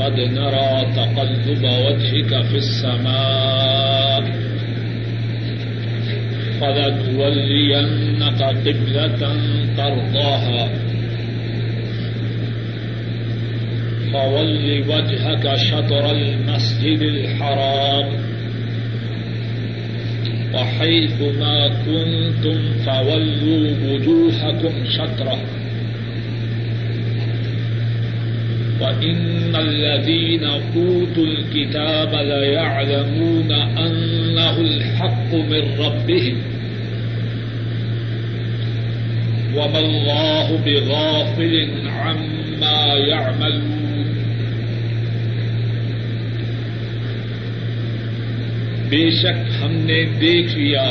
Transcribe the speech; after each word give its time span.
قد 0.00 0.20
نرى 0.20 0.92
تقلب 0.96 1.64
وجهك 1.64 2.42
في 2.42 2.56
السماء. 2.56 4.24
فلنولينك 6.60 8.42
قبلة 8.42 9.36
ترضاها. 9.76 10.68
فول 14.12 14.84
وجهك 14.88 15.56
شطر 15.56 16.10
المسجد 16.10 17.02
الحرام. 17.02 18.06
وحيث 20.54 21.22
ما 21.38 21.68
كنتم 21.68 22.58
فولوا 22.86 23.70
وجوهكم 23.86 24.84
شطره. 24.84 25.63
وإن 28.94 29.56
الذين 29.56 30.44
أوتوا 30.44 31.26
الكتاب 31.26 32.14
ليعلمون 32.14 33.52
أنه 33.52 34.60
الحق 34.60 35.34
من 35.34 35.62
ربهم 35.78 36.36
وما 39.54 39.78
الله 39.78 40.58
بغافل 40.66 41.68
عما 41.88 42.94
يعملون 42.98 43.72
بے 48.88 49.10
شک 49.10 49.38
ہم 49.60 49.72
نے 49.86 50.02
دیکھ 50.20 50.54
لیا 50.54 50.84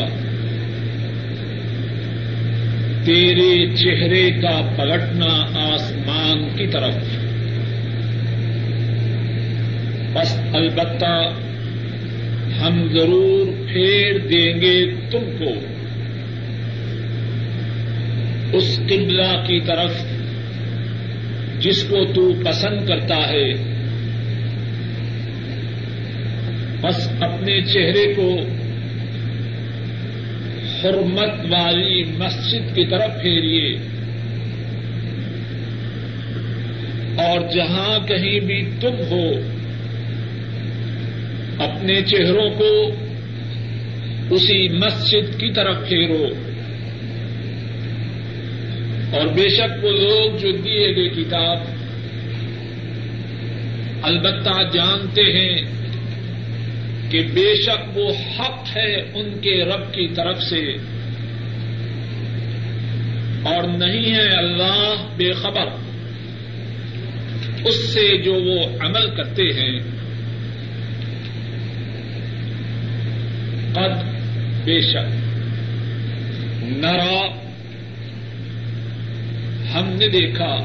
تیرے 3.06 3.52
چہرے 3.76 4.30
کا 4.42 4.60
پلٹنا 4.76 5.34
آسمان 5.64 6.48
کی 6.58 6.68
طرف 6.68 6.96
بس 10.14 10.34
البتہ 10.54 11.34
ہم 12.62 12.88
ضرور 12.94 13.48
پھیر 13.74 14.18
دیں 14.18 14.62
گے 14.62 14.92
تم 15.12 15.20
کو۔ 15.40 15.52
اس 18.54 18.80
قبلہ 18.88 19.44
کی 19.48 19.60
طرف، 19.60 19.92
جس 21.60 21.84
کو 21.84 22.06
تو 22.16 22.34
پسند 22.46 22.88
کرتا 22.88 23.30
ہے، 23.30 23.54
بس 26.82 27.10
اپنے 27.20 27.62
چہرے 27.62 28.14
کو 28.14 28.38
حرمت 30.84 31.46
والی 31.50 32.04
مسجد 32.04 32.76
کی 32.76 32.86
طرف 32.86 33.22
پھیریے۔ 33.22 33.76
اور 37.18 37.40
جہاں 37.56 38.08
کہیں 38.08 38.40
بھی 38.40 38.70
تم 38.82 38.94
ہو 39.10 39.32
اپنے 41.84 42.02
چہروں 42.02 42.50
کو 42.50 42.92
اسی 44.36 44.70
مسجد 44.70 45.40
کی 45.40 45.54
طرف 45.54 45.76
پھیرو۔ 45.88 46.26
اور 49.16 49.28
بے 49.28 49.50
شک 49.50 49.86
وہ 49.86 49.92
لوگ 49.92 50.38
جو 50.38 50.52
دیے 50.52 50.96
گئے 50.96 51.10
کتاب 51.10 51.58
البتہ 54.02 54.64
جانتے 54.74 55.22
ہیں 55.22 55.62
کہ 57.12 57.20
بے 57.34 57.62
شک 57.62 57.98
وہ 57.98 58.10
حق 58.10 58.78
ہے 58.78 58.96
ان 58.96 59.40
کے 59.42 59.66
رب 59.66 59.94
کی 59.94 60.08
طرف 60.08 60.42
سے۔ 60.44 60.74
اور 63.44 63.64
نہیں 63.64 64.12
ہے 64.12 64.28
اللہ 64.28 65.08
بے 65.18 65.32
خبر، 65.32 65.66
اس 67.66 67.76
سے 67.76 68.18
جو 68.18 68.34
وہ 68.34 68.60
عمل 68.80 69.16
کرتے 69.16 69.44
ہیں۔ 69.44 69.93
قد 73.74 74.04
بے 74.64 74.82
شک۔ 74.82 75.16
نرا، 76.64 77.28
ہم 79.74 79.90
نے 79.90 80.08
دیکھا۔ 80.08 80.58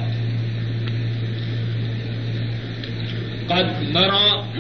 قد 3.46 3.82
نرا، 3.82 4.50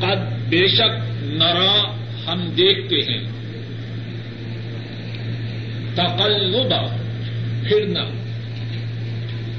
قد 0.00 0.48
بے 0.48 0.66
شک 0.66 1.22
نرا 1.22 1.96
ہم 2.26 2.50
دیکھتے 2.56 2.96
ہیں۔ 2.96 3.24
تقلبا 5.94 6.96
پھرنا۔ 7.68 8.04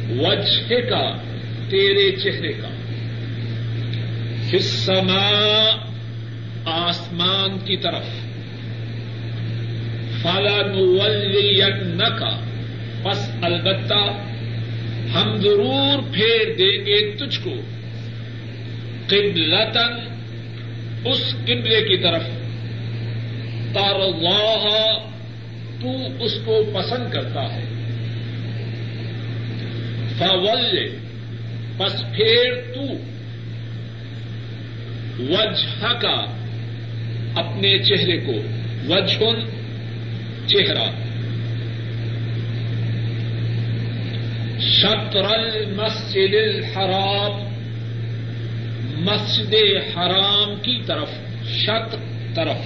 وجہ 0.10 0.90
کا، 0.90 1.18
تیرے 1.70 2.12
چہرے 2.12 2.54
کا۔ 2.54 2.68
فسما 4.50 5.75
آسمان 6.66 7.58
کی 7.66 7.78
طرف۔ 7.78 8.06
فلن 10.22 11.98
کا 11.98 12.40
بس 13.04 13.30
البتہ 13.42 14.22
ہم 15.18 15.36
ضرور 15.36 16.14
پھیر 16.14 16.54
دیں 16.58 16.86
گے 16.86 17.12
تجھ 17.12 17.40
کو۔ 17.44 17.54
قبلتن 19.08 20.16
اس 21.06 21.36
قبلے 21.44 21.82
کی 21.82 21.98
طرف۔ 21.98 22.24
تار 23.74 24.00
تو 25.82 26.24
اس 26.24 26.38
کو 26.46 26.64
پسند 26.74 27.12
کرتا 27.12 27.56
ہے۔ 27.56 27.64
فول، 30.18 30.96
بس 31.78 32.02
پھر 32.16 32.62
تو۔ 32.76 32.82
وجہ 35.20 35.94
کا 36.02 36.45
اپنے 37.36 37.78
چہرے 37.78 38.18
کو 38.18 38.34
وجہن 38.88 39.50
چہرہ۔ 40.48 40.90
شطر 44.60 45.24
المسجد 45.24 46.34
الحرام، 46.34 47.56
مسجد 48.98 49.54
حرام 49.98 50.56
کی 50.56 50.82
طرف، 50.86 51.10
شط 51.48 51.96
طرف۔ 52.36 52.58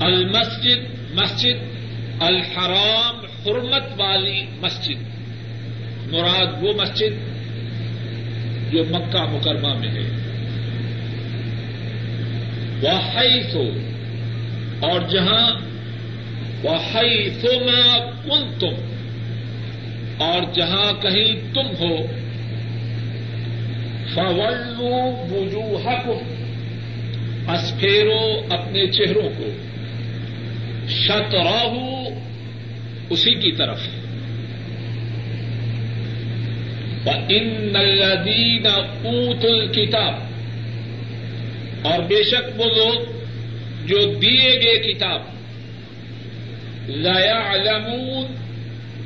المسجد، 0.00 0.78
مسجد 1.14 1.76
الحرام، 2.20 3.24
حرمت 3.24 3.82
والی 3.96 4.46
مسجد۔ 4.60 4.96
مراد 6.12 6.62
وہ 6.62 6.72
مسجد 6.82 7.32
جو 8.72 8.84
مکہ 8.84 9.22
مکرمہ 9.22 9.78
میں 9.78 9.88
ہے۔ 9.88 10.21
وہ 12.82 13.70
اور 14.80 15.00
جہاں 15.00 15.60
وہ 16.62 16.76
سو 17.42 17.60
میں 17.60 18.00
کل 18.24 18.44
تم 18.60 18.92
اور 20.18 20.42
جہاں 20.54 21.02
کہیں 21.02 21.54
تم 21.54 21.66
ہو 21.80 21.96
فولو 24.14 25.16
وجوہ 25.30 25.90
کو 26.04 26.22
اسپھیرو 27.52 28.46
اپنے 28.50 28.86
چہروں 28.86 29.28
کو 29.38 29.50
شتراہو 30.88 32.08
اسی 33.10 33.34
کی 33.34 33.52
طرف۔ 33.52 33.80
ان 37.28 37.76
الدین 37.76 38.66
اوت 39.04 39.44
الکتاب 39.44 40.31
اور 41.82 41.98
بے 41.98 42.22
شک 42.22 42.60
وہ 42.60 42.64
لوگ 42.64 43.22
جو 43.86 44.14
دیے 44.14 44.54
گئے 44.54 44.92
کتاب 44.92 45.22
لیا 46.88 47.52
علمون 47.52 48.34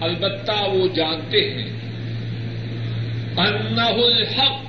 البتہ 0.01 0.63
وہ 0.63 0.89
جانتے 0.97 1.51
ہیں۔ 1.51 1.77
انہ 3.37 3.81
الحق، 3.81 4.65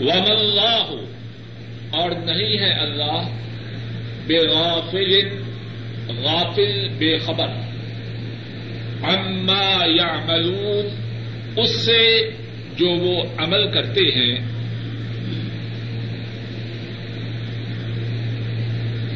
وم 0.00 0.24
اللہ، 0.28 0.94
اور 1.90 2.10
نہیں 2.10 2.58
ہے 2.58 2.72
اللہ 2.72 3.28
بے 4.26 4.38
غافل 4.38 5.45
غافل 6.08 6.88
بے 6.98 7.18
خبر 7.18 7.48
اما 9.02 9.84
یا 9.86 10.36
اس 11.56 11.70
سے 11.70 12.30
جو 12.76 12.88
وہ 12.88 13.22
عمل 13.38 13.70
کرتے 13.70 14.00
ہیں، 14.00 14.38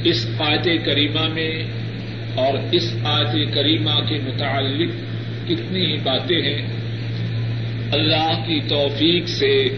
اس 0.05 0.27
آیت 0.39 0.69
کریمہ 0.85 1.29
میں 1.29 1.63
اور 2.35 2.59
اس 2.73 2.97
آیت 3.05 3.55
کریمہ 3.55 4.01
کے 4.09 4.19
متعلق 4.19 4.91
کتنی 5.49 5.87
ہی 5.87 5.97
باتیں 5.97 6.43
ہیں، 6.43 6.63
اللہ 7.93 8.43
کی 8.47 8.61
توفیق 8.69 9.29
سے 9.29 9.69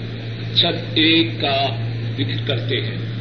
چھت 0.54 0.92
ایک 0.94 1.40
کا 1.40 1.76
ذکر 2.16 2.46
کرتے 2.46 2.80
ہیں۔ 2.80 3.11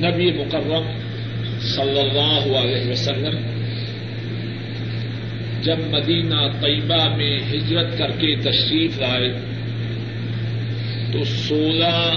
نبی 0.00 0.32
مکرم 0.32 0.98
صلی 1.60 2.00
اللہ 2.00 2.56
علیہ 2.56 2.90
وسلم 2.90 3.36
جب 5.62 5.78
مدینہ 5.90 6.48
طیبہ 6.60 7.16
میں 7.16 7.40
ہجرت 7.52 7.98
کر 7.98 8.10
کے 8.10 8.36
تشریف 8.36 8.98
لائے 8.98 9.32
تو 11.12 11.24
سولہ 11.24 12.10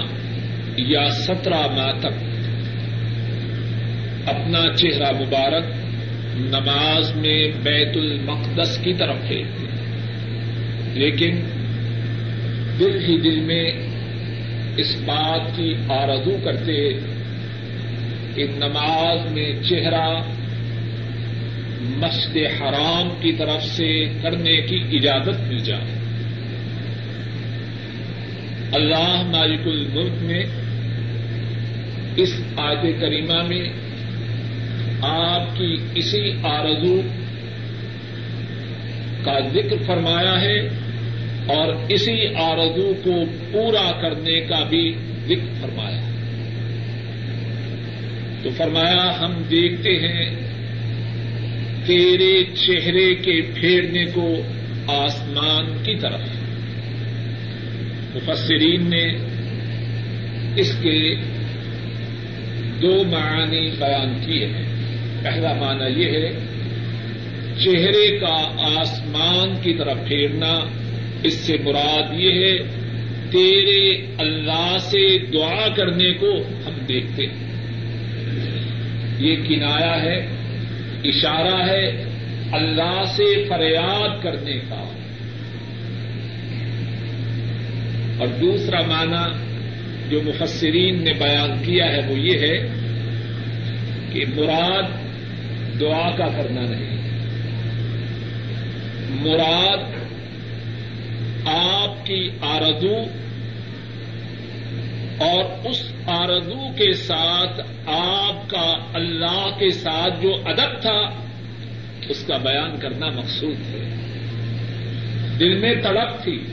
یا 0.76 1.10
سترہ 1.10 1.66
ماہ 1.66 1.92
تک 2.00 2.28
اپنا 4.28 4.76
چہرہ 4.76 5.12
مبارک 5.12 5.64
نماز 6.34 7.16
میں 7.16 7.48
بیت 7.62 7.96
المقدس 7.96 8.78
کی 8.84 8.94
طرف 8.94 9.30
ہے۔ 9.30 9.42
لیکن 10.94 11.40
دل 12.78 13.04
ہی 13.08 13.20
دل 13.20 13.40
میں 13.40 13.70
اس 14.76 14.96
بات 15.04 15.56
کی 15.56 15.74
آرزو 15.88 16.36
کرتے 16.44 16.90
کہ 18.38 18.46
نماز 18.56 19.32
میں 19.32 19.52
چہرہ 19.68 20.22
مسجد 21.80 22.36
حرام 22.36 23.08
کی 23.20 23.32
طرف 23.32 23.64
سے 23.64 24.12
کرنے 24.22 24.60
کی 24.60 24.82
اجازت 24.92 25.40
مل 25.40 25.58
جائے۔ 25.58 25.84
اللہ 28.72 29.22
مالک 29.22 29.60
الملک 29.64 30.12
میں 30.20 30.44
اس 32.16 32.40
آیت 32.56 33.00
کریمہ 33.00 33.42
میں 33.42 33.68
آپ 35.02 35.58
کی 35.58 35.76
اسی 35.94 36.32
آرزو 36.42 37.00
کا 39.24 39.40
ذکر 39.52 39.76
فرمایا 39.86 40.40
ہے 40.40 40.58
اور 41.46 41.74
اسی 41.88 42.34
آرزو 42.34 42.92
کو 43.04 43.24
پورا 43.52 43.92
کرنے 43.92 44.40
کا 44.40 44.64
بھی 44.64 44.94
ذکر 45.26 45.60
فرمایا 45.60 45.87
تو 48.48 48.54
فرمایا، 48.56 49.20
ہم 49.20 49.42
دیکھتے 49.50 49.90
ہیں 49.90 50.36
تیرے 51.86 52.44
چہرے 52.44 53.14
کے 53.14 53.40
پھیرنے 53.42 54.04
کو 54.04 54.34
آسمان 54.86 55.82
کی 55.84 55.96
طرف۔ 55.96 56.20
مفسرین 58.14 58.90
نے 58.90 59.12
اس 60.56 60.78
کے 60.82 61.14
دو 62.82 63.04
معنی 63.04 63.70
بیان 63.78 64.18
کیے 64.26 64.46
ہیں۔ 64.46 64.64
پہلا 65.22 65.52
معنی 65.52 66.02
یہ 66.02 66.08
ہے، 66.08 66.32
چہرے 67.64 68.18
کا 68.18 68.64
آسمان 68.80 69.62
کی 69.62 69.74
طرف 69.74 69.96
پھیرنا، 70.08 70.60
اس 71.22 71.34
سے 71.34 71.56
مراد 71.64 72.14
یہ 72.14 72.30
ہے، 72.30 72.58
تیرے 73.30 74.06
اللہ 74.18 74.76
سے 74.80 75.18
دعا 75.18 75.68
کرنے 75.68 76.12
کو 76.12 76.38
ہم 76.38 76.84
دیکھتے 76.88 77.26
ہیں۔ 77.26 77.47
یہ 79.18 79.36
کنایا 79.36 80.02
ہے، 80.02 80.26
اشارہ 81.04 81.70
ہے 81.70 82.04
اللہ 82.52 83.02
سے 83.16 83.44
فریاد 83.48 84.22
کرنے 84.22 84.58
کا۔ 84.68 84.84
اور 88.18 88.26
دوسرا 88.26 88.80
معنی 88.80 89.48
جو 90.10 90.20
مفسرین 90.22 91.04
نے 91.04 91.12
بیان 91.12 91.62
کیا 91.64 91.92
ہے 91.92 92.00
وہ 92.08 92.18
یہ 92.18 92.38
ہے 92.38 92.68
کہ 94.12 94.24
مراد 94.36 94.82
دعا 95.80 96.10
کا 96.10 96.28
کرنا 96.28 96.60
نہیں۔ 96.60 96.98
مراد 99.10 99.78
آپ 101.46 102.06
کی 102.06 102.30
آردو 102.40 102.96
اور 105.18 105.66
اس 105.66 105.92
آردو 106.06 106.72
کے 106.76 106.92
ساتھ 106.92 107.60
آپ 107.86 108.50
کا 108.50 108.74
اللہ 108.94 109.48
کے 109.58 109.70
ساتھ 109.70 110.22
جو 110.22 110.34
ادب 110.44 110.80
تھا، 110.80 111.10
اس 112.08 112.24
کا 112.26 112.36
بیان 112.36 112.80
کرنا 112.80 113.06
مقصود 113.08 113.74
ہے۔ 113.74 113.94
دل 115.40 115.58
میں 115.58 115.74
تڑپ 115.74 116.22
تھی، 116.24 116.44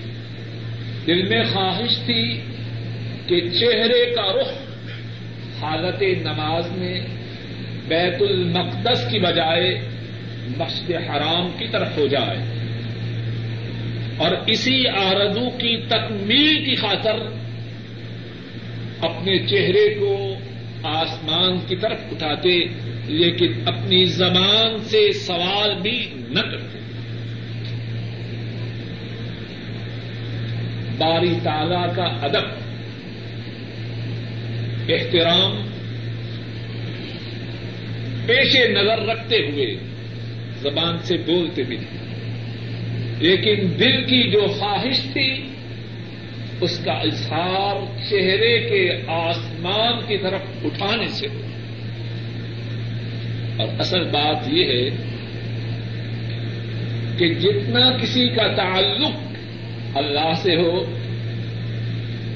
دل 1.07 1.23
میں 1.23 1.44
خواہش 1.53 2.06
تھی 2.06 2.41
کہ 3.27 3.50
چہرے 3.59 4.15
کا 4.15 4.41
رخ 4.41 4.47
حالت 5.63 6.01
نماز 6.01 6.71
میں 6.71 7.01
بیت 7.88 8.21
المقدس 8.21 9.06
کی 9.11 9.19
بجائے 9.19 9.89
مسجد 10.57 10.91
حرام 10.91 11.47
کی 11.59 11.68
طرف 11.68 11.97
ہو 11.97 12.07
جائے۔ 12.07 12.38
اور 14.18 14.35
اسی 14.47 14.88
آردو 14.88 15.50
کی 15.50 15.77
تکمیل 15.77 16.65
کی 16.65 16.75
خاطر 16.75 17.15
اپنے 19.06 19.48
چہرے 19.48 19.94
کو 20.00 20.36
آسمان 20.84 21.60
کی 21.68 21.75
طرف 21.75 21.98
اٹھاتے، 22.12 22.66
لیکن 23.06 23.52
اپنی 23.66 24.06
زبان 24.06 24.84
سے 24.84 25.12
سوال 25.12 25.81
بھی 25.81 26.13
نہ 26.30 26.40
کرتے۔ 26.40 26.80
باری 30.98 31.34
تعالی 31.44 31.96
کا 31.96 32.04
ادب، 32.04 32.46
احترام، 34.90 35.69
پیش 38.25 38.56
نظر 38.56 39.06
رکھتے 39.06 39.38
ہوئے 39.38 39.75
زبان 40.62 40.98
سے 41.04 41.18
بولتے 41.18 41.63
بھی 41.63 41.78
تھے 41.78 41.98
لیکن 43.19 43.80
دل 43.80 44.04
کی 44.04 44.31
جو 44.31 44.48
خواہش 44.48 45.02
تھی 45.13 45.55
اس 46.62 46.81
کا 46.86 46.92
اظہار 46.92 48.02
چہرے 48.10 48.69
کے 48.69 49.02
آسمان 49.07 50.07
کی 50.07 50.18
طرف 50.18 50.42
اٹھانے 50.64 51.07
سے 51.07 51.28
ہو۔ 51.28 51.42
اور 53.57 53.68
اصل 53.80 54.04
بات 54.04 54.47
یہ 54.47 54.66
ہے 54.66 54.90
کہ 57.18 57.33
جتنا 57.33 57.97
کسی 58.02 58.28
کا 58.28 58.47
تعلق 58.47 59.12
اللہ 59.97 60.33
سے 60.35 60.56
ہو، 60.56 60.95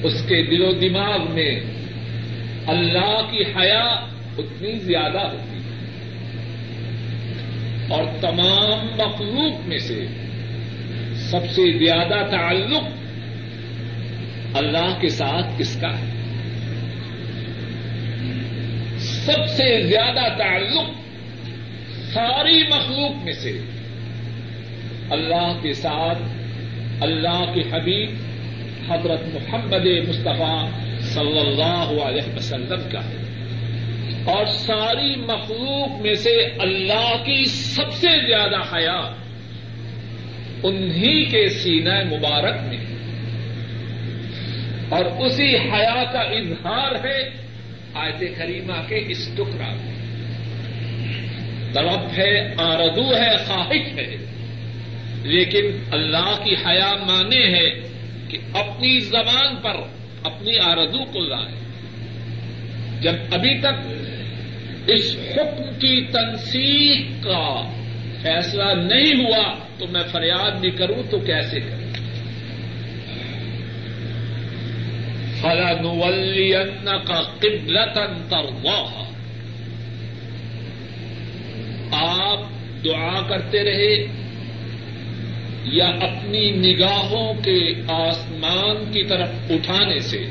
اس 0.02 0.22
کے 0.28 0.42
دل 0.42 0.62
و 0.62 0.72
دماغ 0.72 1.34
میں 1.34 1.60
اللہ 2.66 3.20
کی 3.30 3.42
حیا 3.42 4.06
اتنی 4.38 4.78
زیادہ 4.78 5.18
ہوتی 5.18 5.54
ہے۔ 5.54 5.70
اور 7.88 8.04
تمام 8.20 8.86
مخلوق 8.86 9.68
میں 9.68 9.78
سے 9.78 10.06
سب 11.14 11.50
سے 11.50 11.84
زیادہ 11.84 12.26
تعلق 12.30 12.99
اللہ 14.54 14.98
کے 15.00 15.08
ساتھ 15.08 15.46
کس 15.58 15.80
کا 15.80 15.98
ہے۔ 15.98 16.20
سب 18.98 19.48
سے 19.48 19.82
زیادہ 19.82 20.36
تعلق 20.38 20.90
ساری 22.12 22.68
مخلوق 22.68 23.24
میں 23.24 23.32
سے 23.32 23.60
اللہ 25.10 25.58
کے 25.62 25.72
ساتھ 25.72 26.22
اللہ 27.00 27.52
کے 27.54 27.60
حبیب 27.60 28.10
حضرت 28.88 29.20
محمد 29.34 30.08
مصطفیٰ 30.08 30.70
صلی 31.00 31.38
اللہ 31.38 32.02
علیہ 32.02 32.36
وسلم 32.36 32.90
کا 32.92 33.04
ہے۔ 33.04 33.16
اور 34.24 34.46
ساری 34.46 35.16
مخلوق 35.16 36.00
میں 36.00 36.14
سے 36.14 36.42
اللہ 36.58 37.16
کی 37.24 37.44
سب 37.44 37.92
سے 37.92 38.26
زیادہ 38.26 38.76
حیا 38.76 39.00
انہی 40.62 41.24
کے 41.24 41.48
سینہ 41.48 42.04
مبارک 42.04 42.56
میں 42.68 42.89
اور 44.90 45.04
اسی 45.04 45.56
حیا 45.56 46.04
کا 46.12 46.20
اظہار 46.20 46.94
ہے 47.04 47.28
آیت 47.94 48.38
کریمہ 48.38 48.88
کے 48.88 49.04
اس 49.08 49.28
ٹکڑا 49.34 49.68
میں۔ 49.68 49.94
طلب 51.74 52.18
ہے، 52.18 52.54
آردو 52.58 53.16
ہے، 53.16 53.36
خواہش 53.36 53.98
ہے۔ 53.98 54.16
لیکن 55.22 55.66
اللہ 55.92 56.44
کی 56.44 56.54
حیا 56.54 56.92
مانے 56.96 57.56
ہے 57.56 57.70
کہ 58.28 58.38
اپنی 58.54 58.98
زبان 58.98 59.56
پر 59.56 59.76
اپنی 60.24 60.58
آردو 60.58 61.04
کو 61.04 61.20
لائے 61.20 61.60
جب 63.00 63.12
ابھی 63.32 63.58
تک 63.58 63.92
اس 64.86 65.16
حکم 65.30 65.78
کی 65.78 66.06
تنسیح 66.06 66.94
کا 67.22 67.70
فیصلہ 68.22 68.64
نہیں 68.64 69.24
ہوا 69.24 69.54
تو 69.78 69.86
میں 69.86 70.02
فریاد 70.12 70.50
بھی 70.50 70.70
کروں 70.70 71.02
تو 71.10 71.18
کیسے 71.18 71.60
کروں؟ 71.60 71.79
فَلَنُوَلِّيَنَّكَ 75.40 77.12
قِبْلَةً 77.40 77.94
تَرْضَاهَا۔ 78.28 79.04
آپ 81.92 82.38
دعا 82.84 83.28
کرتے 83.28 83.64
رہے 83.64 84.06
یا 85.64 85.86
اپنی 85.86 86.50
نگاہوں 86.50 87.34
کے 87.34 87.74
آسمان 87.88 88.92
کی 88.92 89.02
طرف 89.02 89.28
اٹھانے 89.50 89.98
سے۔ 89.98 90.26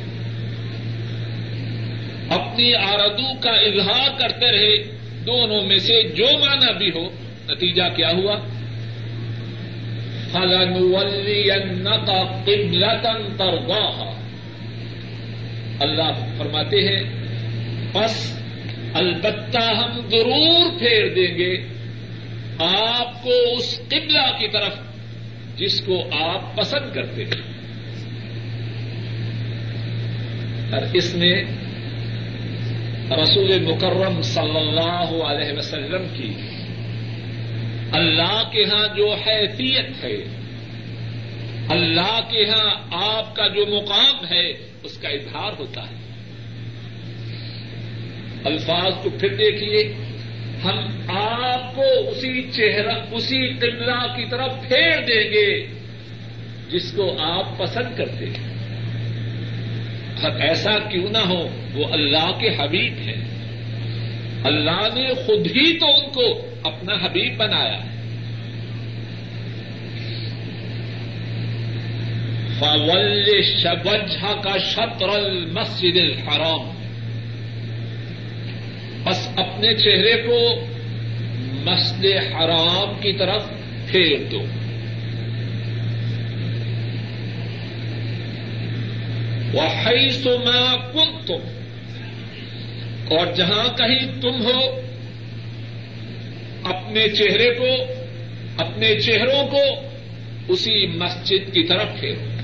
اپنی 2.29 2.75
آردو 2.75 3.41
کا 3.41 3.49
اظہار 3.49 4.09
کرتے 4.19 4.51
رہے، 4.51 4.77
دونوں 5.25 5.61
میں 5.61 5.77
سے 5.77 6.03
جو 6.03 6.25
مانا 6.39 6.71
بھی 6.71 6.91
ہو، 6.95 7.09
نتیجہ 7.49 7.83
کیا 7.95 8.11
ہوا؟ 8.11 8.35
فَلَنُوَلِّيَنَّكَ 10.31 12.11
قِبْلَةً 12.45 13.21
تَرْضَاهَا۔ 13.37 14.18
اللہ 15.79 16.35
فرماتے 16.37 16.77
ہیں، 16.77 17.03
بس 17.93 18.39
البتہ 18.93 19.57
ہم 19.57 20.07
ضرور 20.09 20.79
پھیر 20.79 21.13
دیں 21.15 21.37
گے 21.37 21.67
آپ 22.59 23.23
کو 23.23 23.29
اس 23.57 23.79
قبلہ 23.87 24.37
کی 24.39 24.47
طرف 24.47 24.75
جس 25.57 25.81
کو 25.81 26.09
آپ 26.21 26.55
پسند 26.55 26.93
کرتے 26.93 27.23
ہیں۔ 27.23 27.59
اور 30.71 30.81
اس 30.93 31.15
میں 31.15 31.43
رسول 33.11 33.59
مکرم 33.59 34.21
صلی 34.21 34.57
اللہ 34.57 35.23
علیہ 35.23 35.57
وسلم 35.57 36.07
کی 36.13 36.33
اللہ 37.93 38.49
کے 38.51 38.63
ہاں 38.63 38.87
جو 38.97 39.13
حیثیت 39.13 40.03
ہے، 40.03 40.17
اللہ 41.69 42.19
کے 42.31 42.45
ہاں 42.49 42.69
آپ 42.91 43.35
کا 43.35 43.47
جو 43.47 43.65
مقام 43.65 44.25
ہے 44.31 44.68
اس 44.83 44.97
کا 44.97 45.09
اظہار 45.09 45.51
ہوتا 45.59 45.81
ہے۔ 45.81 45.95
الفاظ 48.45 48.93
کو 49.03 49.09
پھر 49.09 49.29
دیکھیے، 49.29 49.93
ہم 50.63 50.79
آپ 51.17 51.75
کو 51.75 51.81
اسی 51.81 52.41
چہرہ، 52.51 52.91
اسی 53.11 53.53
قبلہ 53.53 54.15
کی 54.15 54.25
طرف 54.29 54.51
پھیر 54.67 55.05
دیں 55.07 55.31
گے 55.31 55.67
جس 56.71 56.91
کو 56.91 57.17
آپ 57.19 57.57
پسند 57.57 57.97
کرتے 57.97 58.25
ہیں۔ 58.25 58.49
ایسا 60.39 60.79
کیوں 60.79 61.09
نہ 61.11 61.17
ہو، 61.17 61.47
وہ 61.73 61.85
اللہ 61.91 62.39
کے 62.39 62.49
حبیب 62.59 62.93
ہیں۔ 62.97 63.25
اللہ 64.43 64.87
نے 64.95 65.13
خود 65.13 65.47
ہی 65.47 65.79
تو 65.79 65.85
ان 65.85 66.09
کو 66.13 66.49
اپنا 66.63 66.93
حبیب 66.93 67.37
بنایا۔ 67.37 67.88
فول 72.59 73.41
شبجہ 73.63 74.41
کا 74.41 74.57
شطر 74.57 75.09
المسجد 75.09 75.97
الحرام۔ 75.97 76.69
بس 79.03 79.27
اپنے 79.37 79.73
چہرے 79.73 80.27
کو 80.27 80.65
مسجد 81.63 82.05
حرام 82.05 83.01
کی 83.01 83.13
طرف 83.13 83.43
پھیر 83.87 84.17
دو۔ 84.31 84.45
وہ 89.53 89.69
سما 90.09 90.75
کن 90.75 91.25
تم 91.25 91.47
اور 93.15 93.27
جہاں 93.35 93.77
کہیں 93.77 94.21
تم 94.21 94.45
ہو، 94.45 94.81
اپنے 96.63 97.09
چہرے 97.09 97.53
کو، 97.53 97.93
اپنے 98.57 98.99
چہروں 98.99 99.47
کو 99.47 99.61
اسی 100.47 100.87
مسجد 100.87 101.53
کی 101.53 101.63
طرف 101.63 101.99
پھیرو۔ 101.99 102.38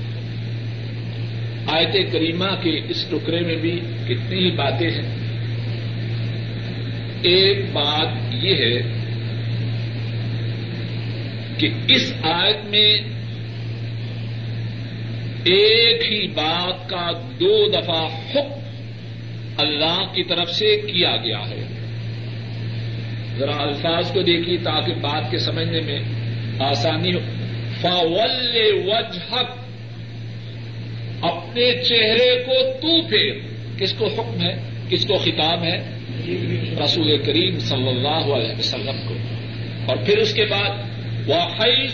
آیت 1.76 2.12
کریمہ 2.12 2.54
کے 2.62 2.80
اس 2.88 3.04
ٹکڑے 3.10 3.40
میں 3.40 3.56
بھی 3.56 3.80
کتنی 4.08 4.38
ہی 4.38 4.50
باتیں 4.50 4.90
ہیں۔ 4.90 5.26
ایک 7.22 7.72
بات 7.72 8.08
یہ 8.34 8.54
ہے 8.54 8.78
کہ 11.58 11.68
اس 11.88 12.14
آیت 12.22 12.64
میں 12.64 12.94
ایک 15.44 16.12
ہی 16.12 16.26
بات 16.26 16.88
کا 16.90 17.10
دو 17.40 17.70
دفعہ 17.70 18.06
حکم 18.06 18.60
اللہ 19.58 20.12
کی 20.14 20.24
طرف 20.24 20.50
سے 20.50 20.76
کیا 20.76 21.16
گیا 21.16 21.38
ہے۔ 21.38 21.62
ذرا 23.38 23.56
الفاظ 23.56 24.12
کو 24.12 24.22
دیکھیے 24.22 24.56
تاکہ 24.56 24.94
بات 24.94 25.30
کے 25.30 25.38
سمجھنے 25.38 25.80
میں 25.80 25.98
آسانی 26.58 27.14
ہو۔ 27.14 27.20
فاول 27.80 28.56
وجہک 28.86 29.65
اپنے 31.26 31.82
چہرے 31.82 32.42
کو 32.46 32.52
تو 32.80 33.08
پھیر۔ 33.08 33.34
کس 33.78 33.92
کو 33.92 34.06
حکم 34.06 34.40
ہے؟ 34.40 34.54
کس 34.88 35.06
کو 35.06 35.16
خطاب 35.16 35.64
ہے؟ 35.64 35.96
رسول 36.84 37.22
کریم 37.26 37.58
صلی 37.58 37.88
اللہ 37.88 38.34
علیہ 38.34 38.58
وسلم 38.58 39.08
کو۔ 39.08 39.14
اور 39.86 39.96
پھر 39.96 40.18
اس 40.18 40.34
کے 40.34 40.44
بعد 40.44 40.70
وہ 41.26 41.34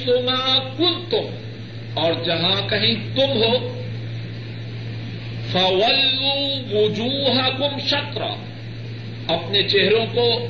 سما 0.04 0.58
کل 0.76 0.92
تم 1.10 1.26
اور 1.94 2.12
جہاں 2.24 2.68
کہیں 2.68 2.94
تم 3.16 3.42
ہو 3.42 3.82
فول 5.46 6.14
وجوہ 6.72 7.48
کم 7.58 7.78
شکرا 7.78 8.34
اپنے 9.28 9.62
چہروں 9.62 10.06
کو 10.14 10.46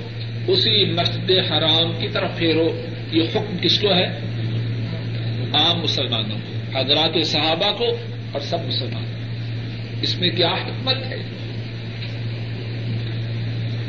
اسی 0.48 0.84
مسجد 0.84 1.30
حرام 1.30 1.92
کی 2.00 2.08
طرف 2.08 2.36
پھیرو۔ 2.36 2.80
یہ 3.12 3.22
حکم 3.22 3.56
کس 3.62 3.78
کو 3.78 3.94
ہے؟ 3.94 4.06
عام 5.52 5.82
مسلمانوں 5.82 6.36
کو۔ 6.36 6.78
حضرات 6.78 7.26
صحابہ 7.26 7.76
کو 7.76 7.86
اور 8.32 8.40
سب 8.40 8.64
مسلمان 8.64 9.04
اس 10.02 10.18
میں 10.18 10.30
کیا 10.30 10.48
حکمت 10.48 10.96
ہے؟ 10.96 11.16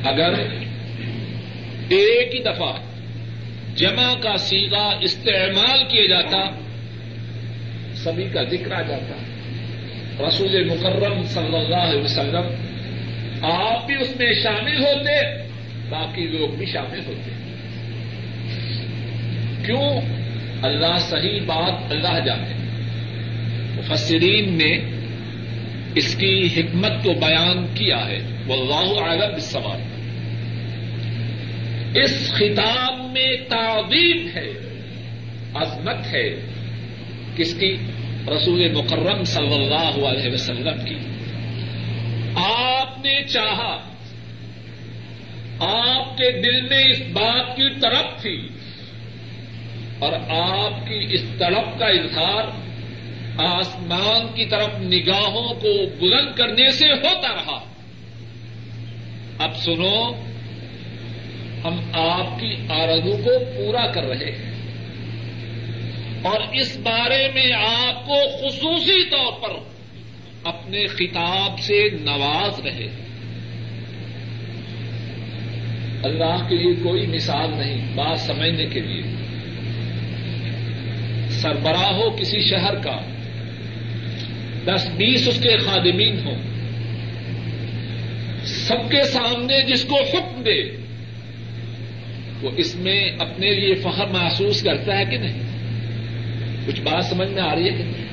اگر 0.03 0.33
ایک 1.89 2.35
ہی 2.35 2.43
دفعہ 2.43 2.73
جمع 3.75 4.13
کا 4.21 4.37
سیگا 4.37 4.97
استعمال 5.01 5.83
کیا 5.83 6.05
جاتا، 6.09 6.49
سبھی 7.95 8.29
کا 8.33 8.43
ذکر 8.43 8.71
آ 8.71 8.81
جاتا۔ 8.81 9.15
رسول 10.27 10.63
مکرم 10.63 11.23
صلی 11.23 11.55
اللہ 11.55 11.75
علیہ 11.75 12.01
وسلم 12.01 12.45
آپ 13.41 13.87
بھی 13.87 13.95
اس 13.95 14.15
میں 14.19 14.33
شامل 14.43 14.77
ہوتے، 14.77 15.43
باقی 15.89 16.27
لوگ 16.27 16.55
بھی 16.57 16.65
شامل 16.65 16.99
ہوتے۔ 17.07 17.31
کیوں؟ 19.65 20.01
اللہ 20.63 20.97
صحیح 20.99 21.39
بات 21.45 21.91
اللہ 21.91 22.25
جانے۔ 22.25 22.62
مفسرین 23.89 24.57
نے 24.57 24.77
اس 25.95 26.15
کی 26.15 26.49
حکمت 26.57 27.03
کو 27.03 27.13
بیان 27.13 27.65
کیا 27.75 28.07
ہے۔ 28.07 28.43
وہ 28.47 28.53
اللہ 28.53 29.01
عالم 29.01 29.35
اس 29.35 29.43
سوال 29.43 29.81
اس 31.95 32.33
خطاب 32.33 33.11
میں 33.11 33.35
تعظیم 33.49 34.27
ہے، 34.35 34.49
عظمت 35.53 36.13
ہے 36.13 36.35
کس 37.35 37.53
کی؟ 37.53 37.77
رسول 38.27 38.71
مکرم 38.71 39.23
صلی 39.23 39.53
اللہ 39.53 40.07
علیہ 40.07 40.33
وسلم 40.33 40.85
کی۔ 40.85 40.95
آپ 42.35 43.05
نے 43.05 43.23
چاہا، 43.27 43.89
آپ 45.59 46.17
کے 46.17 46.41
دل 46.41 46.61
میں 46.61 46.83
اس 46.83 47.01
بات 47.13 47.57
کی 47.57 47.79
طرف 47.81 48.21
تھی 48.21 48.47
اور 49.99 50.13
آپ 50.29 50.87
کی 50.87 51.07
اس 51.13 51.23
طرف 51.39 51.79
کا 51.79 51.85
اظہار 51.85 52.62
آسمان 53.37 54.35
کی 54.35 54.45
طرف 54.45 54.69
نگاہوں 54.79 55.53
کو 55.53 55.85
بلند 55.99 56.35
کرنے 56.35 56.71
سے 56.71 56.93
ہوتا 56.93 57.35
رہا۔ 57.35 57.59
اب 59.37 59.55
سنو، 59.55 60.11
ہم 61.63 61.79
آپ 61.93 62.39
کی 62.39 62.55
آرزو 62.69 63.17
کو 63.17 63.39
پورا 63.39 63.91
کر 63.91 64.03
رہے 64.03 64.31
ہیں۔ 64.31 64.53
اور 66.23 66.39
اس 66.53 66.77
بارے 66.77 67.27
میں 67.35 67.53
آپ 67.53 68.05
کو 68.05 68.15
خصوصی 68.37 69.09
طور 69.09 69.31
پر 69.31 69.49
اپنے 70.43 70.87
خطاب 70.87 71.59
سے 71.59 71.89
نواز 72.01 72.59
رہے۔ 72.59 72.87
اللہ 76.03 76.49
کے 76.49 76.55
لیے 76.55 76.73
کوئی 76.83 77.07
مثال 77.07 77.49
نہیں، 77.49 77.95
بات 77.95 78.19
سمجھنے 78.19 78.65
کے 78.65 78.79
لیے۔ 78.79 79.03
سربراہ 81.29 81.93
ہو 81.93 82.09
کسی 82.09 82.49
شہر 82.49 82.75
کا 82.75 82.97
دس 84.65 84.89
بیس 84.97 85.27
اس 85.27 85.39
کے 85.41 85.57
خادمین 85.57 86.19
ہوں۔ 86.25 86.35
سب 88.45 88.91
کے 88.91 89.03
سامنے 89.03 89.73
جس 89.73 89.83
کو 89.83 90.03
حکم 90.03 90.43
دے، 90.43 90.63
وہ 92.41 92.51
اس 92.57 92.75
میں 92.75 93.09
اپنے 93.19 93.51
لیے 93.51 93.75
فخر 93.75 94.05
محسوس 94.05 94.63
کرتا 94.63 94.97
ہے 94.97 95.05
کہ 95.05 95.17
نہیں؟ 95.17 95.41
کچھ 96.67 96.81
بات 96.81 97.05
سمجھ 97.05 97.29
میں 97.29 97.41
آ 97.41 97.55
رہی 97.55 97.63
ہے 97.63 97.69
کہ 97.69 97.83
نہیں؟ 97.83 98.07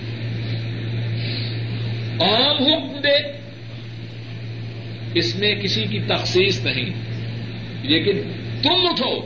عام 2.20 2.56
حکم 2.56 3.00
دے، 3.00 3.32
اس 5.14 5.36
میں 5.36 5.54
کسی 5.54 5.84
کی 5.90 5.98
تخصیص 6.00 6.64
نہیں۔ 6.64 6.90
لیکن 7.82 8.16
تم 8.62 8.86
اٹھو، 8.90 9.16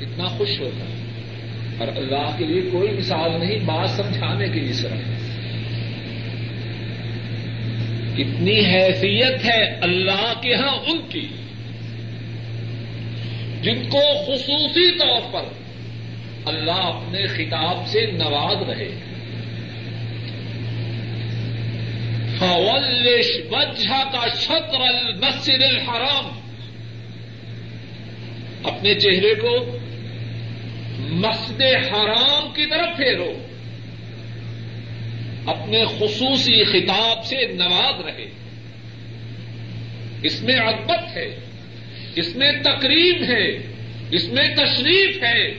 اتنا 0.00 0.24
خوش 0.24 0.60
ہوتا 0.60 0.84
اور 1.78 1.96
اللہ 1.96 2.38
کے 2.38 2.44
لیے 2.44 2.62
کوئی 2.72 2.90
مثال 2.90 3.30
نہیں 3.40 3.58
بات 3.58 3.90
سمجھانے 3.90 4.48
کے 4.48 4.60
لیے 4.60 4.72
سر 4.72 4.88
اتنی 8.20 8.60
حیثیت 8.60 9.44
ہے 9.44 9.64
اللہ 9.64 10.32
کے 10.42 10.54
ہاں 10.54 10.76
ان 10.86 10.98
کی، 11.08 11.28
جن 13.62 13.88
کو 13.90 14.00
خصوصی 14.24 14.98
طور 14.98 15.20
پر 15.32 15.42
اللہ 16.44 16.72
اپنے 16.72 17.26
خطاب 17.26 17.88
سے 17.88 18.06
نواز 18.06 18.68
رہے۔ 18.68 18.90
فولش 22.38 23.26
وجہ 23.50 24.02
کا 24.12 24.28
شطر 24.40 24.80
المسجد 24.80 25.62
الحرام۔ 25.62 26.40
اپنے 28.64 28.94
چہرے 28.94 29.34
کو 29.34 29.78
مسجد 30.98 31.62
حرام 31.62 32.52
کی 32.54 32.66
طرف 32.66 32.96
پھیرو۔ 32.96 33.32
اپنے 35.50 35.84
خصوصی 35.98 36.64
خطاب 36.64 37.24
سے 37.24 37.46
نواز 37.46 38.06
رہے۔ 38.06 38.26
اس 40.22 40.42
میں 40.42 40.54
ادبت 40.54 41.16
ہے، 41.16 41.36
اس 42.16 42.36
میں 42.36 42.52
تقریب 42.52 43.22
ہے، 43.22 43.72
اس 44.10 44.28
میں 44.28 44.54
تشریف 44.54 45.22
ہے۔ 45.22 45.54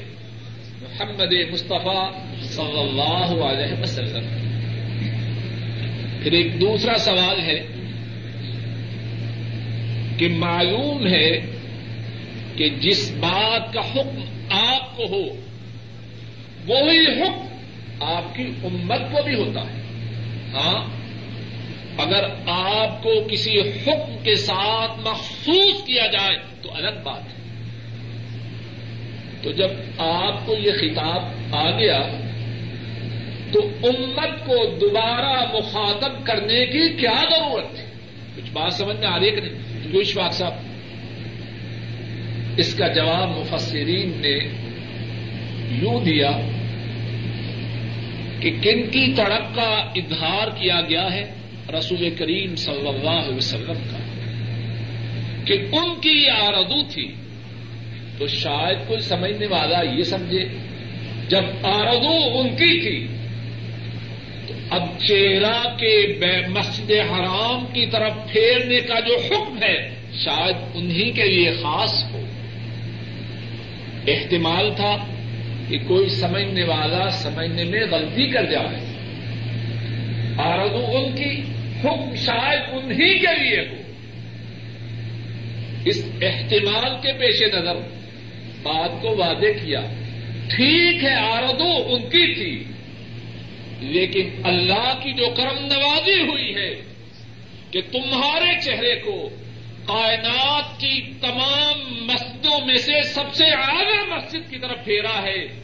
محمد 0.81 1.33
مصطفیٰ 1.51 2.12
صلی 2.41 2.79
اللہ 2.79 3.43
علیہ 3.43 3.81
وسلم۔ 3.81 4.41
پھر 6.24 6.31
ایک 6.31 6.62
دوسرا 6.62 6.98
سوال 6.98 7.41
ہے 7.41 7.67
کہ 10.17 10.27
معلوم 10.27 11.07
ہے 11.07 11.39
کہ 12.55 12.69
جس 12.69 13.12
بات 13.19 13.74
کا 13.74 13.79
حکم 13.79 14.24
آپ 14.50 14.98
کو 14.98 15.05
ہو، 15.05 15.21
وہی 16.67 17.21
حکم 17.21 17.48
آپ 18.00 18.36
کی 18.36 18.43
امت 18.63 19.00
کو 19.12 19.24
بھی 19.24 19.36
ہوتا 19.36 19.62
ہے۔ 19.62 19.80
ہاں 20.53 21.01
اگر 21.98 22.24
آپ 22.48 23.03
کو 23.03 23.27
کسی 23.31 23.60
حکم 23.60 24.24
کے 24.24 24.36
ساتھ 24.36 24.91
مخصوص 25.08 25.84
کیا 25.84 26.08
جائے 26.08 26.38
تو 26.62 26.70
الگ 26.74 27.00
بات 27.03 27.22
ہے۔ 27.22 27.41
تو 29.43 29.51
جب 29.51 29.70
آپ 29.98 30.46
کو 30.46 30.55
یہ 30.55 30.72
خطاب 30.72 31.22
آ 31.55 31.79
گیا، 31.79 32.01
تو 33.51 33.70
امت 33.84 34.46
کو 34.46 34.77
دوبارہ 34.81 35.58
مخاطب 35.58 36.25
کرنے 36.25 36.65
کی 36.65 36.98
کیا 36.98 37.22
ضرورت 37.29 37.75
تھی؟ 37.75 37.84
کچھ 38.36 38.51
بات 38.53 38.74
سمجھ 38.74 38.98
میں 38.98 39.08
آ 39.08 39.20
رہی 39.20 39.25
ہے 39.25 39.31
کہ 39.31 39.41
نہیں؟ 39.41 39.91
جو 39.91 40.00
اشفاق 40.00 40.34
صاحب، 40.34 40.53
اس 42.58 42.74
کا 42.74 42.88
جواب 42.88 43.29
مفسرین 43.29 44.22
نے 44.22 44.39
یوں 45.72 46.05
دیا 46.05 46.31
کہ 48.41 48.50
کن 48.50 48.89
کی 48.89 49.13
تڑپ 49.13 49.55
کا 49.55 49.91
اظہار 49.95 50.48
کیا 50.48 50.81
گیا 50.81 51.13
ہے 51.13 51.33
رسول 51.77 52.10
کریم 52.17 52.55
صلی 52.55 52.88
اللہ 52.88 53.10
علیہ 53.10 53.36
وسلم 53.36 53.74
کا؟ 53.74 53.98
کہ 55.45 55.53
ان 55.53 56.01
کی 56.01 56.10
یہ 56.10 56.31
آردو 56.31 56.83
تھی، 56.89 57.12
تو 58.17 58.27
شاید 58.27 58.88
کوئی 58.88 59.00
سمجھنے 59.00 59.48
والا 59.48 59.81
یہ 59.81 60.03
سمجھے، 60.03 60.45
جب 61.27 61.43
آردو 61.63 62.39
ان 62.39 62.50
کی 62.50 62.79
تھی، 62.79 63.07
تو 64.48 64.53
اب 64.69 64.81
چہرہ 65.07 65.75
کے 65.77 66.17
مسجد 66.48 66.91
حرام 66.91 67.65
کی 67.74 67.86
طرف 67.86 68.12
پھیرنے 68.31 68.79
کا 68.79 69.00
جو 69.00 69.17
حکم 69.31 69.63
ہے، 69.63 69.95
شاید 70.24 70.55
انہیں 70.74 71.12
کے 71.12 71.24
لیے 71.24 71.51
خاص 71.51 72.03
ہو۔ 72.12 72.21
احتمال 74.07 74.75
تھا 74.75 74.95
کہ 75.71 75.77
کوئی 75.87 76.09
سمجھنے 76.09 76.63
والا 76.63 77.09
سمجھنے 77.09 77.63
میں 77.63 77.81
غلطی 77.91 78.27
کر 78.27 78.45
جائے۔ 78.45 78.91
آرزو 80.37 80.97
ان 80.97 81.15
کی 81.15 81.41
حکم 81.83 82.15
شاید 82.15 82.61
انہیں 82.71 83.19
کے 83.19 83.43
لیے 83.43 83.59
ہو۔ 83.59 83.75
اس 85.85 86.05
احتمال 86.21 87.01
کے 87.01 87.13
پیش 87.13 87.41
نظر 87.41 87.75
بات 88.63 89.01
کو 89.01 89.17
واضح 89.17 89.65
کیا۔ 89.65 89.81
ٹھیک 90.55 91.03
ہے 91.03 91.13
آردو 91.13 91.93
ان 91.93 92.01
کی 92.01 92.33
تھی، 92.33 92.63
لیکن 93.79 94.29
اللہ 94.43 95.00
کی 95.03 95.13
جو 95.13 95.25
کرم 95.37 95.65
نوازی 95.65 96.22
ہوئی 96.22 96.55
ہے 96.55 96.81
کہ 97.72 97.81
تمہارے 97.91 98.59
چہرے 98.61 98.96
کو 98.96 99.29
کائنات 99.85 100.79
کی 100.79 101.01
تمام 101.22 102.05
مسجدوں 102.05 102.65
میں 102.65 102.75
سے 102.75 103.03
سب 103.03 103.33
سے 103.33 103.46
اعلی 103.46 104.15
مسجد 104.15 104.51
کی 104.51 104.59
طرف 104.59 104.85
پھیرا 104.85 105.24
ہے۔ 105.24 105.61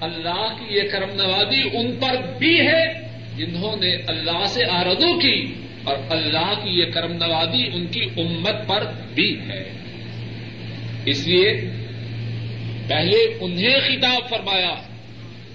اللہ 0.00 0.54
کی 0.58 0.74
یہ 0.76 0.82
کرم 0.92 1.10
نوازی 1.14 1.62
ان 1.72 1.96
پر 1.96 2.38
بھی 2.38 2.60
ہے 2.60 3.08
جنہوں 3.36 3.76
نے 3.76 3.94
اللہ 3.94 4.44
سے 4.46 4.64
آردو 4.70 5.18
کی 5.18 5.54
اور 5.84 5.96
اللہ 6.10 6.54
کی 6.64 6.70
یہ 6.70 6.90
کرم 6.90 7.12
نوازی 7.12 7.66
ان 7.72 7.86
کی 7.86 8.02
امت 8.02 8.68
پر 8.68 8.84
بھی 9.14 9.40
ہے۔ 9.40 9.72
اس 11.06 11.26
لیے 11.26 11.54
پہلے 12.88 13.16
انہیں 13.40 13.80
خطاب 13.80 14.28
فرمایا، 14.28 14.74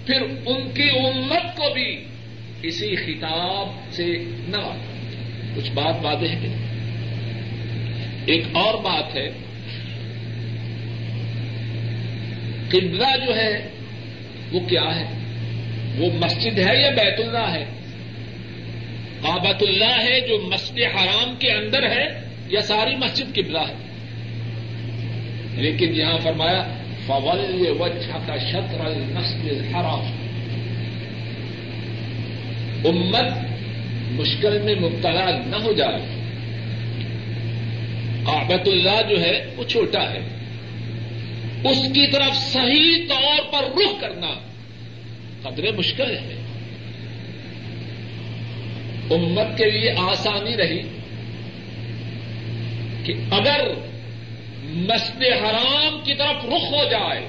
پھر 0.06 0.22
ان 0.46 0.70
کی 0.70 0.90
امت 0.90 1.56
کو 1.56 1.74
بھی 1.74 2.04
اسی 2.62 2.96
خطاب 2.96 3.94
سے 3.94 4.06
نوازا۔ 4.48 4.94
کچھ 5.56 5.70
بات 5.70 5.94
واضح 6.02 6.26
ہے۔ 6.26 6.73
ایک 8.26 8.44
اور 8.52 8.74
بات 8.74 9.16
ہے، 9.16 9.30
قبلہ 12.68 13.26
جو 13.26 13.36
ہے، 13.36 13.68
وہ 14.52 14.60
کیا 14.60 14.96
ہے؟ 14.96 15.04
وہ 15.98 16.06
مسجد 16.14 16.58
ہے 16.58 16.82
یا 16.82 16.90
بیت 16.90 17.20
اللہ 17.20 17.54
ہے؟ 17.54 17.64
کابت 19.22 19.62
اللہ 19.62 20.02
ہے 20.02 20.20
جو 20.20 20.38
مسجد 20.40 20.78
حرام 20.78 21.34
کے 21.38 21.52
اندر 21.52 21.90
ہے 21.90 22.20
یا 22.48 22.60
ساری 22.60 22.96
مسجد 22.96 23.34
قبلہ 23.34 23.58
ہے؟ 23.58 23.74
لیکن 25.62 25.94
یہاں 25.94 26.18
فرمایا، 26.18 26.62
فول 27.06 27.66
وجہ 27.80 28.18
کا 28.26 28.36
شطر 28.36 28.80
المسجد 28.80 29.74
حرام 29.74 30.28
امت 32.84 33.24
مشکل 34.10 34.58
میں 34.62 34.74
مبتلا 34.74 35.30
نہ 35.46 35.56
ہو 35.56 35.72
جائے۔ 35.72 36.13
کابت 38.26 38.68
اللہ 38.68 39.02
جو 39.10 39.20
ہے، 39.20 39.54
وہ 39.56 39.64
چھوٹا 39.64 40.10
ہے۔ 40.10 40.18
اس 41.64 41.76
کی 41.76 42.10
طرف 42.10 42.36
صحیح 42.36 43.08
طور 43.08 43.52
پر 43.52 43.70
رخ 43.70 44.00
کرنا 44.00 44.34
قدرے 45.42 45.70
مشکل 45.70 46.16
ہے۔ 46.16 46.34
امت 49.10 49.58
کے 49.58 49.70
لیے 49.70 49.90
آسانی 49.90 50.56
رہی 50.56 50.82
کہ 53.04 53.12
اگر 53.30 53.60
مسجد 54.62 55.22
حرام 55.22 56.00
کی 56.04 56.14
طرف 56.14 56.44
رخ 56.44 56.74
ہو 56.74 56.90
جائے، 56.90 57.28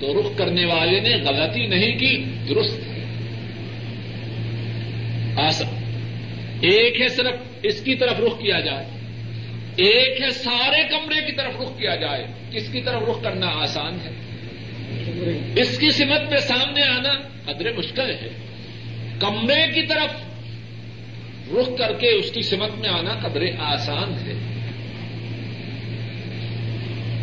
تو 0.00 0.20
رخ 0.20 0.38
کرنے 0.38 0.64
والے 0.64 1.00
نے 1.00 1.16
غلطی 1.16 1.66
نہیں 1.66 1.98
کی، 1.98 2.24
درست 2.48 2.78
ہے۔ 2.78 3.06
ایک 6.60 7.00
ہے 7.00 7.08
صرف 7.08 7.34
اس 7.62 7.80
کی 7.80 7.94
طرف 7.94 8.20
رخ 8.20 8.38
کیا 8.38 8.60
جائے۔ 8.60 8.95
ایک 9.76 10.20
ہے 10.20 10.30
سارے 10.30 10.82
کمرے 10.88 11.26
کی 11.26 11.32
طرف 11.32 11.60
رخ 11.60 11.78
کیا 11.78 11.94
جائے 11.94 12.26
کس 12.52 12.68
کی 12.72 12.80
طرف 12.80 13.02
رخ 13.08 13.22
کرنا 13.22 13.46
آسان 13.46 13.98
ہے 14.04 14.10
اس 15.56 15.78
کی 15.78 15.90
سمت 15.90 16.30
میں 16.30 16.40
سامنے 16.40 16.82
آنا 16.82 17.14
قدرے 17.44 17.72
مشکل 17.72 18.10
ہے 18.10 18.28
کمرے 19.20 19.66
کی 19.74 19.82
طرف 19.82 20.10
رخ 21.54 21.78
کر 21.78 21.92
کے 21.92 22.08
اس 22.08 22.30
کی 22.32 22.42
سمت 22.42 22.78
میں 22.78 22.88
آنا 22.88 23.28
قدرے 23.28 23.50
آسان 23.58 24.14
ہے 24.26 24.34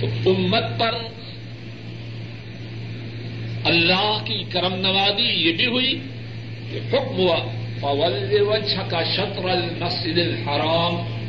تو 0.01 0.31
امت 0.31 0.63
پر 0.79 0.91
اللہ 3.65 4.17
کی 4.25 4.43
کرم 4.51 4.75
نوازی 4.75 5.47
یہ 5.47 5.53
بھی 5.53 5.65
ہوئی 5.65 5.99
کہ 6.71 6.79
حکم 6.93 7.15
ہوا، 7.15 7.37
فول 7.79 8.41
وجہ 8.41 8.89
کا 8.89 9.03
شطر 9.03 9.49
المسجد 9.49 10.17
الحرام 10.17 11.22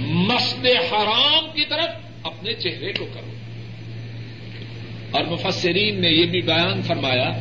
مسجد 0.00 0.66
حرام 0.66 1.50
کی 1.54 1.64
طرف 1.64 1.88
اپنے 2.22 2.52
چہرے 2.52 2.92
کو 2.92 3.06
کرو۔ 3.14 3.30
اور 5.10 5.24
مفسرین 5.24 6.00
نے 6.00 6.08
یہ 6.08 6.26
بھی 6.26 6.40
بیان 6.40 6.82
فرمایا 6.82 7.38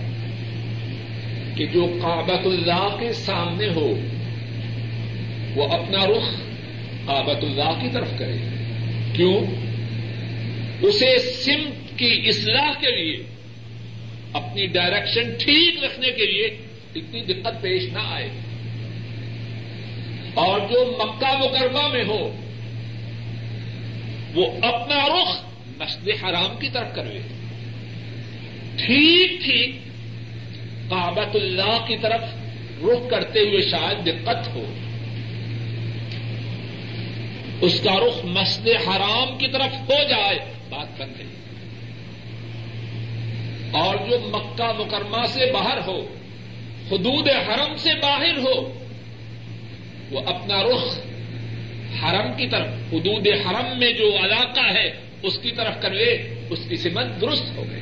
کہ 1.58 1.66
جو 1.66 1.88
کابت 2.02 2.46
اللہ 2.46 2.98
کے 3.00 3.14
سامنے 3.14 3.68
ہو، 3.68 4.00
وہ 5.56 5.68
اپنا 5.68 6.06
رخ 6.06 6.34
کابت 7.08 7.44
اللہ 7.44 7.82
کی 7.82 7.90
طرف 7.94 8.08
کرے۔ 8.20 8.38
کیوں؟ 9.16 9.38
اسے 10.82 11.18
سمت 11.20 12.00
کی 12.00 12.24
اصلاح 12.26 12.72
کے 12.80 12.96
لیے، 12.96 13.24
اپنی 14.34 14.66
ڈائریکشن 14.66 15.32
ٹھیک 15.40 15.84
رکھنے 15.84 16.10
کے 16.12 16.26
لیے 16.26 16.46
اتنی 16.96 17.22
دقت 17.22 17.62
پیش 17.62 17.84
نہ 17.94 18.00
آئے۔ 18.04 18.30
اور 20.34 20.60
جو 20.60 20.98
مکہ 21.00 21.38
مکرمہ 21.38 21.88
میں 21.88 22.04
ہو 22.08 22.36
وہ 24.34 24.52
اپنا 24.62 25.08
رخ 25.08 25.44
مسجد 25.78 26.10
حرام 26.24 26.58
کی 26.60 26.70
طرف 26.70 26.96
کروے 26.96 27.20
ٹھیک 28.78 29.42
ٹھیک 29.44 29.76
کابت 30.90 31.36
اللہ 31.36 31.86
کی 31.88 31.98
طرف 31.98 32.22
رخ 32.84 33.10
کرتے 33.10 33.40
ہوئے 33.40 33.62
شاید 33.62 34.06
دقت 34.06 34.48
ہو۔ 34.48 34.74
اس 37.62 37.80
کا 37.80 37.94
رخ 37.94 38.26
مسجد 38.26 38.68
حرام 38.68 39.38
کی 39.38 39.48
طرف 39.48 39.74
ہو 39.74 40.08
جائے، 40.10 40.40
بات 40.70 41.02
بن 41.02 41.12
گئی۔ 41.18 41.28
اور 43.72 43.96
جو 43.96 44.20
مکہ 44.20 44.72
مکرمہ 44.78 45.26
سے 45.26 45.52
باہر 45.54 45.78
ہو، 45.88 46.16
حدود 46.92 47.28
حرم 47.28 47.76
سے 47.78 47.90
باہر 48.02 48.38
ہو، 48.38 48.80
وہ 50.12 50.22
اپنا 50.26 50.64
رخ 50.64 50.98
حرم 52.02 52.34
کی 52.38 52.48
طرف، 52.48 52.94
حدود 52.94 53.28
حرم 53.28 53.80
میں 53.80 53.92
جو 53.92 54.16
علاقہ 54.26 54.74
ہے، 54.74 54.90
اس 55.24 55.40
کی 55.40 55.52
طرف 55.52 55.82
کر 55.82 55.92
لے 55.92 56.34
اس 56.50 56.60
کی 56.70 56.76
سمت 56.76 57.22
درست 57.22 57.58
ہو 57.58 57.66
گئی۔ 57.72 57.80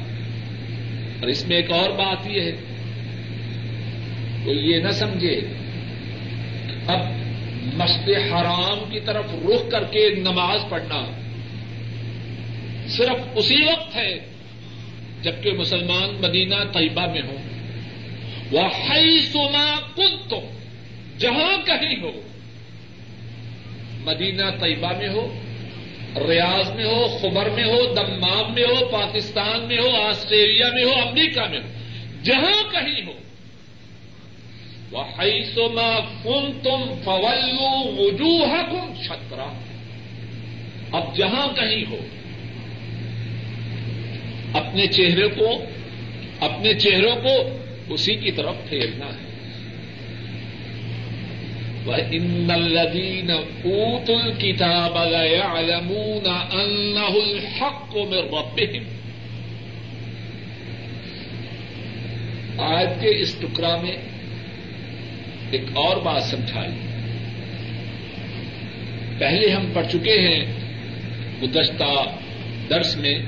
اور 1.19 1.27
اس 1.27 1.47
میں 1.47 1.55
ایک 1.55 1.71
اور 1.71 1.89
بات 1.89 2.27
یہ 2.27 2.41
ہے 2.41 2.51
تو 4.45 4.53
یہ 4.53 4.79
نہ 4.79 4.91
سمجھے، 4.91 5.41
اب 6.87 6.99
مسجد 7.73 8.09
حرام 8.09 8.91
کی 8.91 8.99
طرف 8.99 9.25
رخ 9.45 9.71
کر 9.71 9.83
کے 9.83 10.09
نماز 10.15 10.59
پڑھنا 10.69 11.03
صرف 12.87 13.17
اسی 13.35 13.63
وقت 13.63 13.95
ہے 13.95 14.19
جبکہ 15.21 15.51
مسلمان 15.51 16.15
مدینہ 16.21 16.55
طیبہ 16.73 17.05
میں 17.11 17.21
ہوں۔ 17.21 17.37
وہ 18.51 18.59
ہائی 18.59 19.21
سونا 19.21 19.75
کن 19.95 20.29
تم 20.29 20.57
جہاں 21.17 21.65
کہیں 21.65 22.01
ہو، 22.01 22.11
مدینہ 23.99 24.45
طیبہ 24.59 24.97
میں 24.97 25.09
ہو، 25.09 25.39
ریاض 26.27 26.71
میں 26.71 26.85
ہو، 26.85 27.17
خبر 27.21 27.49
میں 27.49 27.63
ہو، 27.63 27.93
دمام 27.93 28.53
میں 28.53 28.63
ہو، 28.63 28.85
پاکستان 28.85 29.67
میں 29.67 29.77
ہو، 29.77 30.01
آسٹریلیا 30.01 30.67
میں 30.73 30.83
ہو، 30.83 31.09
امریکہ 31.09 31.41
میں 31.49 31.59
ہو، 31.59 31.67
جہاں 32.23 32.71
کہیں 32.71 33.05
ہو۔ 33.07 33.13
وہ 34.91 35.03
کن 36.23 36.51
تم 36.63 36.93
فولو 37.03 38.01
وجوہ 38.01 38.47
کم 38.69 38.93
چھترا 39.03 39.47
اب 40.91 41.15
جہاں 41.15 41.47
کہیں 41.47 41.83
ہو 41.89 41.97
اپنے 44.55 44.87
چہرے 44.87 45.27
کو، 45.27 45.63
اپنے 46.39 46.73
چہروں 46.73 47.15
کو 47.15 47.57
اسی 47.93 48.15
کی 48.15 48.31
طرف 48.31 48.55
پھیرنا 48.69 49.05
ہے۔ 49.05 49.25
وہ 51.85 51.93
ان 52.11 52.47
الدین 52.51 53.31
اوت 53.31 54.09
الکتاب 54.09 54.97
يعلمون 55.31 56.29
انه 56.29 57.15
الحق 57.15 57.95
من 57.95 58.13
ربهم۔ 58.13 58.83
آج 62.57 62.87
کے 63.01 63.21
اس 63.21 63.35
ٹکڑا 63.35 63.81
میں 63.81 63.95
ایک 65.51 65.63
اور 65.73 65.97
بات 65.97 66.23
سمجھائی۔ 66.23 66.71
پہلے 69.17 69.49
ہم 69.49 69.65
پڑھ 69.73 69.87
چکے 69.87 70.19
ہیں 70.19 70.45
گزشتہ 71.43 72.03
درس 72.69 72.97
میں 72.97 73.19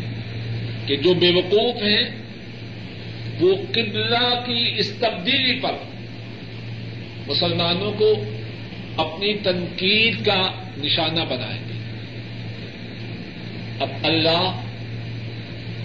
کہ 0.87 0.95
جو 0.95 1.13
بے 1.13 1.29
وقوف 1.29 1.75
ہیں، 1.75 2.03
وہ 3.39 3.55
قبلہ 3.71 4.43
کی 4.45 4.73
اس 4.77 4.93
تبدیلی 4.99 5.59
پر 5.59 5.71
مسلمانوں 7.27 7.91
کو 7.91 8.13
اپنی 8.97 9.33
تنقید 9.33 10.25
کا 10.25 10.51
نشانہ 10.77 11.23
بنائیں 11.29 11.61
گے۔ 11.69 11.73
اب 13.79 13.89
اللہ 14.03 14.61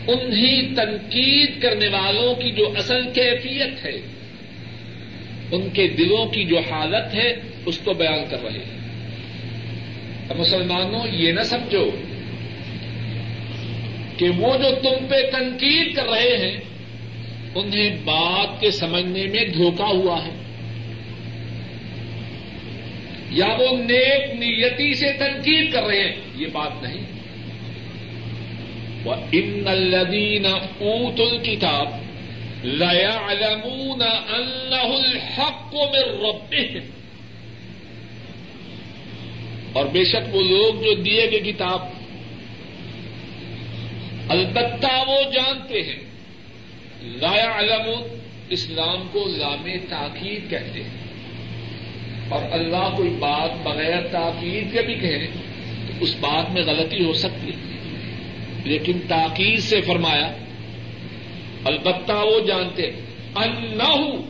انہیں 0.09 0.63
تنقید 0.77 1.63
کرنے 1.63 1.89
والوں 1.89 2.35
کی 2.35 2.51
جو 2.51 2.75
اصل 2.79 3.03
کیفیت 3.15 3.85
ہے، 3.85 4.01
ان 5.53 5.69
کے 5.73 5.89
دلوں 5.89 6.27
کی 6.27 6.45
جو 6.45 6.59
حالت 6.59 7.15
ہے، 7.15 7.35
اس 7.67 7.79
کو 7.79 7.93
بیان 7.93 8.31
کر 8.31 8.43
رہے 8.43 8.51
ہیں۔ 8.51 8.83
مسلمانوں، 10.37 11.07
یہ 11.13 11.33
نہ 11.33 11.41
سمجھو 11.41 11.91
کہ 14.17 14.29
وہ 14.29 14.57
جو 14.57 14.75
تم 14.83 15.07
پہ 15.09 15.31
تنقید 15.33 15.97
کر 15.97 16.07
رہے 16.09 16.37
ہیں، 16.37 16.61
انہیں 17.55 17.97
بات 18.05 18.61
کے 18.61 18.71
سمجھنے 18.71 19.27
میں 19.27 19.45
دھوکا 19.45 19.85
ہوا 19.85 20.25
ہے۔ 20.25 20.31
یا 23.31 23.47
وہ 23.47 23.77
نیک 23.77 24.35
نیتی 24.35 24.95
سے 24.95 25.13
تنقید 25.13 25.73
کر 25.73 25.83
رہے 25.83 26.01
ہیں، 26.01 26.13
یہ 26.37 26.47
بات 26.53 26.83
نہیں۔ 26.83 27.03
وہ 29.05 29.15
ان 29.33 29.63
الدین 29.67 30.47
اوت 30.47 31.21
الکتاب 31.21 31.89
لیا 32.65 33.21
علمون 33.27 34.03
اللہ 34.29 34.75
الحق 34.75 35.75
میں 35.75 36.03
ربهم۔ 36.03 36.91
اور 39.73 39.87
بے 39.87 40.05
شک 40.05 40.35
وہ 40.35 40.43
لوگ 40.43 40.83
جو 40.83 40.95
دیے 40.95 41.31
گئے 41.31 41.53
کتاب 41.53 42.02
البتہ 44.33 45.11
وہ 45.11 45.31
جانتے 45.33 45.83
ہیں۔ 45.83 45.97
لایا 47.03 47.59
علم 47.59 48.03
اسلام 48.49 49.09
کو 49.13 49.29
لام 49.37 49.69
تاکید 49.89 50.51
کہتے 50.51 50.83
ہیں۔ 50.83 50.91
اور 52.29 52.45
اللہ 52.53 52.95
کوئی 52.97 53.11
بات 53.11 53.51
بغیر 53.63 54.07
تاکید 54.13 54.73
کے 54.73 54.83
بھی 54.83 54.95
کہے 54.95 55.27
تو 55.87 55.93
اس 56.01 56.17
بات 56.21 56.51
میں 56.51 56.63
غلطی 56.63 57.05
ہو 57.05 57.13
سکتی 57.13 57.49
ہے۔ 57.49 57.79
لیکن 58.65 58.93
تاکید 59.09 59.59
سے 59.59 59.81
فرمایا، 59.81 60.33
البتہ 61.65 62.13
وہ 62.13 62.41
جانتے 62.41 62.83
انا 63.37 63.85
ہوں 63.85 64.23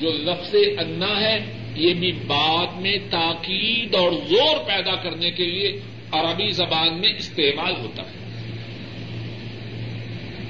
جو 0.00 0.12
لفظ 0.12 0.54
انا 0.78 1.20
ہے، 1.20 1.38
یہ 1.74 1.94
بھی 1.94 2.12
بات 2.12 2.80
میں 2.80 2.98
تاکید 3.10 3.94
اور 3.94 4.12
زور 4.12 4.64
پیدا 4.66 4.94
کرنے 4.94 5.30
کے 5.30 5.44
لیے 5.44 5.80
عربی 6.12 6.50
زبان 6.50 7.00
میں 7.00 7.12
استعمال 7.18 7.72
ہوتا 7.76 8.02
ہے۔ 8.02 8.25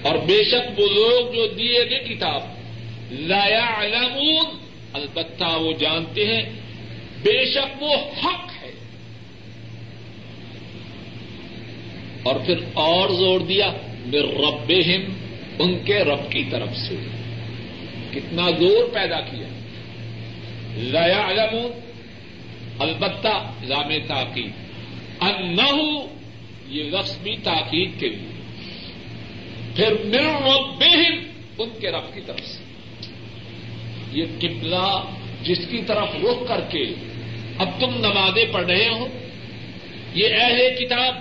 اور 0.07 0.17
بے 0.17 0.45
شک 0.45 0.81
وہ 0.81 0.87
لوگ 0.87 1.35
جو 1.35 1.47
دیے 1.47 1.91
گئے 1.91 2.15
کتاب 2.15 2.43
لایا 3.13 3.81
علمون 3.81 4.45
البتہ 4.93 5.45
وہ 5.45 5.73
جانتے 5.73 6.27
ہیں، 6.27 6.43
بے 7.23 7.53
شک 7.55 7.83
وہ 7.83 7.95
حق 7.95 8.51
ہے۔ 8.63 8.71
اور 12.23 12.35
پھر 12.47 12.55
اور 12.75 13.09
زور 13.09 13.41
دیا 13.41 13.73
مر 14.07 14.41
رب 14.41 14.73
ان 15.59 15.79
کے 15.85 15.99
رب 15.99 16.33
کی 16.33 16.45
طرف 16.51 16.77
سے۔ 16.77 16.95
کتنا 18.11 18.51
زور 18.51 18.89
پیدا 18.95 19.21
کیا۔ 19.21 19.49
لایا 20.77 21.29
علمون 21.29 21.73
البتہ 22.79 23.53
لام 23.63 23.93
تاکید 24.07 24.51
ان 25.21 25.57
یہ 26.69 26.85
لفظ 26.85 27.19
بھی 27.19 27.37
تاکید 27.37 28.01
کے 28.01 28.09
لیے۔ 28.09 28.36
پھر 29.77 29.93
مل 30.05 30.27
رب 30.47 30.85
ان 31.59 31.69
کے 31.81 31.91
رب 31.91 32.15
کی 32.15 32.21
طرف 32.27 32.47
سے۔ 32.47 32.65
یہ 34.13 34.25
قبلہ 34.41 35.05
جس 35.43 35.59
کی 35.71 35.83
طرف 35.87 36.09
رخ 36.23 36.49
کر 36.49 36.61
کے 36.69 36.85
اب 37.59 37.69
تم 37.81 37.95
نمازیں 37.99 38.45
پڑھ 38.53 38.65
رہے 38.65 38.89
ہو، 38.89 39.09
یہ 40.15 40.29
اہل 40.41 40.75
کتاب 40.79 41.15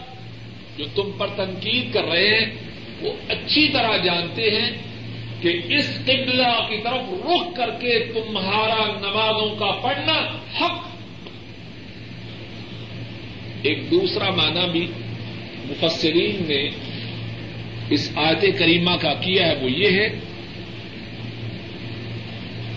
جو 0.77 0.85
تم 0.95 1.11
پر 1.17 1.27
تنقید 1.27 1.93
کر 1.93 2.03
رہے 2.03 2.27
ہیں، 2.27 2.45
وہ 3.01 3.11
اچھی 3.29 3.69
طرح 3.73 3.97
جانتے 3.97 4.41
ہیں 4.41 4.71
کہ 5.41 5.61
اس 5.67 5.99
قبلہ 6.05 6.67
کی 6.69 6.77
طرف 6.83 7.25
رخ 7.25 7.55
کر 7.55 7.69
کے 7.69 7.99
تمہارا 7.99 8.85
نمازوں 8.85 9.55
کا 9.55 9.71
پڑھنا 9.71 10.37
حق۔ 10.61 10.87
ایک 13.61 13.91
دوسرا 13.91 14.29
معنی 14.29 14.69
بھی 14.71 14.87
مفسرین 15.65 16.45
نے 16.47 16.69
اس 17.89 18.11
آیت 18.15 18.59
کریمہ 18.59 18.95
کا 19.01 19.13
کیا 19.13 19.47
ہے 19.47 19.55
وہ 19.55 19.71
یہ 19.71 19.99
ہے، 19.99 20.07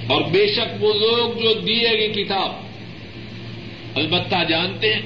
اور 0.09 0.23
بے 0.23 0.47
شک 0.47 0.83
وہ 0.83 0.93
لوگ 0.95 1.39
جو 1.43 1.53
دیے 1.61 1.91
گئے 1.91 2.09
کتاب، 2.09 2.53
البتہ 3.95 4.45
جانتے 4.49 4.95
ہیں 4.95 5.03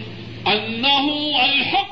انا 0.47 0.97
الحق۔ 1.43 1.91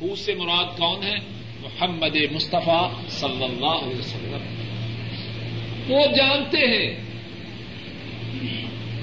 اس 0.00 0.18
سے 0.18 0.34
مراد 0.34 0.78
کون 0.78 1.02
ہے؟ 1.02 1.16
محمد 1.60 2.16
مصطفیٰ 2.32 2.90
صلی 3.10 3.44
اللہ 3.44 3.76
علیہ 3.84 3.98
وسلم۔ 3.98 4.42
وہ 5.88 6.00
جانتے 6.16 6.58
ہیں 6.58 6.94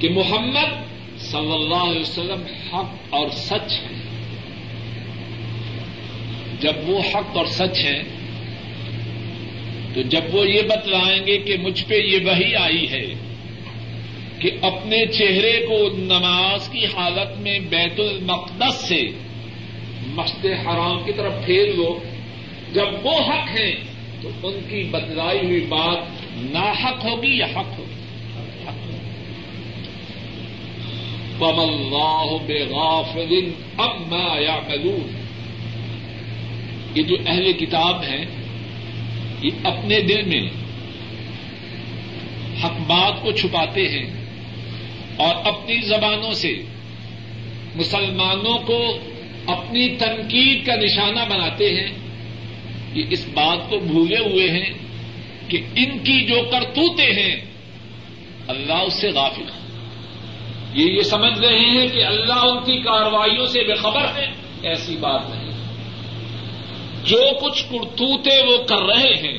کہ 0.01 0.09
محمد 0.09 0.71
صلی 1.19 1.53
اللہ 1.53 1.83
علیہ 1.83 2.01
وسلم 2.01 2.43
حق 2.73 2.93
اور 3.09 3.29
سچ 3.29 3.73
ہے 3.73 4.04
جب 6.59 6.89
وہ 6.89 7.01
حق 7.13 7.37
اور 7.37 7.45
سچ 7.45 7.83
ہے، 7.85 8.01
تو 9.93 10.01
جب 10.01 10.35
وہ 10.35 10.47
یہ 10.47 10.61
بتلائیں 10.61 11.27
گے 11.27 11.37
کہ 11.37 11.57
مجھ 11.57 11.83
پہ 11.85 11.95
یہ 11.95 12.25
وہی 12.25 12.55
آئی 12.55 12.89
ہے 12.91 13.05
کہ 14.39 14.51
اپنے 14.61 15.05
چہرے 15.05 15.51
کو 15.67 15.77
نماز 15.97 16.69
کی 16.69 16.85
حالت 16.85 17.37
میں 17.39 17.59
بیت 17.59 17.99
المقدس 17.99 18.75
سے 18.87 19.01
مشد 20.15 20.45
حرام 20.45 21.03
کی 21.05 21.11
طرف 21.11 21.45
پھیر 21.45 21.73
لو، 21.75 21.99
جب 22.73 23.05
وہ 23.05 23.17
حق 23.19 23.49
ہیں، 23.59 23.75
تو 24.21 24.29
ان 24.43 24.59
کی 24.69 24.83
بتلائی 24.83 25.39
ہوئی 25.39 25.59
بات 25.59 25.97
ناحق 26.35 27.05
ہوگی 27.05 27.37
یا 27.37 27.45
حق 27.45 27.79
ہوگی؟ 27.79 27.93
پم 31.39 31.59
اللہ 31.59 32.45
بے 32.45 32.63
غافل 32.69 33.51
اب 33.77 34.01
میں 34.07 34.41
یا 34.41 34.59
یہ 36.95 37.03
جو 37.03 37.15
اہل 37.27 37.53
کتاب 37.53 38.03
ہیں، 38.03 38.25
یہ 39.41 39.49
اپنے 39.63 40.01
دل 40.01 40.21
میں 40.21 40.49
حق 42.63 42.71
بات 42.71 43.21
کو 43.21 43.31
چھپاتے 43.31 43.87
ہیں 43.87 44.25
اور 45.17 45.35
اپنی 45.45 45.81
زبانوں 45.81 46.31
سے 46.31 46.61
مسلمانوں 47.75 48.57
کو 48.57 48.99
اپنی 49.47 49.89
تنقید 49.89 50.65
کا 50.65 50.75
نشانہ 50.75 51.19
بناتے 51.29 51.69
ہیں۔ 51.69 51.87
یہ 52.93 53.03
اس 53.09 53.27
بات 53.33 53.69
کو 53.69 53.77
بھولے 53.77 54.17
ہوئے 54.17 54.49
ہیں 54.49 54.73
کہ 55.47 55.57
ان 55.75 55.99
کی 55.99 56.25
جو 56.25 56.35
کرتوتے 56.51 57.03
ہیں، 57.03 57.35
اللہ 58.47 58.73
اس 58.73 58.93
سے 58.93 59.09
غافل 59.09 59.43
یہ 60.73 60.91
یہ 60.91 61.01
سمجھ 61.01 61.39
رہے 61.39 61.59
ہیں 61.59 61.87
کہ 61.87 62.03
اللہ 62.03 62.33
ان 62.33 62.63
کی 62.63 62.77
کاروائیوں 62.77 63.45
سے 63.45 63.63
بے 63.63 63.75
خبر 63.75 64.05
ہے۔ 64.15 64.27
ایسی 64.63 64.97
بات 64.97 65.29
نہیں۔ 65.29 65.44
جو 67.05 67.21
کچھ 67.41 67.63
کرتوتے 67.71 68.43
وہ 68.47 68.57
کر 68.67 68.81
رہے 68.81 69.13
ہیں، 69.13 69.37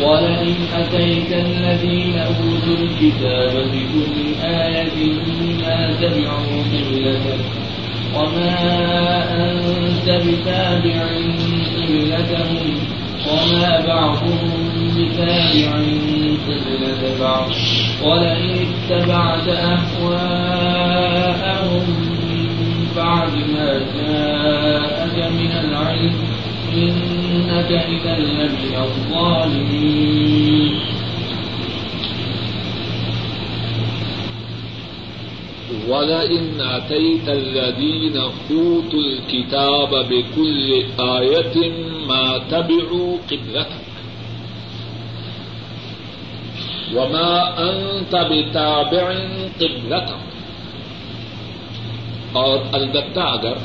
ولئن 0.00 0.54
أتيت 0.76 1.32
الذين 1.32 2.18
أوتوا 2.18 2.76
الكتاب 2.78 3.72
بكل 3.72 4.32
آية 4.42 5.14
ما 5.62 5.92
تبعوا 6.00 6.62
قبلتك 6.72 7.67
وما 8.14 8.54
أنت 9.34 10.06
بتابع 10.26 10.98
قبلتهم 11.76 12.68
وما 13.28 13.68
بعضهم 13.86 14.68
بتابع 14.96 15.70
قبلة 16.48 17.02
بعض 17.20 17.48
ولئن 18.04 18.54
اتبعت 18.66 19.48
أهواءهم 20.68 21.86
بعد 22.96 23.32
ما 23.52 23.68
جاءك 23.94 25.16
من 25.32 25.52
العلم 25.52 26.14
إنك 26.72 27.70
إذا 27.72 28.14
لمن 28.18 28.74
الظالمين 28.76 30.72
ولئن 35.88 36.60
أتيت 36.60 37.28
الذين 37.28 38.16
أوتوا 38.16 39.00
الكتاب 39.00 39.90
بكل 40.10 40.84
آية 41.00 41.72
ما 42.08 42.38
تبعوا 42.50 43.18
قبلتك 43.30 43.84
وما 46.94 47.32
أنت 47.70 48.16
بتابع 48.30 49.12
قبلتك 49.60 50.16
اور 52.32 52.58
البتہ 52.72 53.20
اگر 53.20 53.58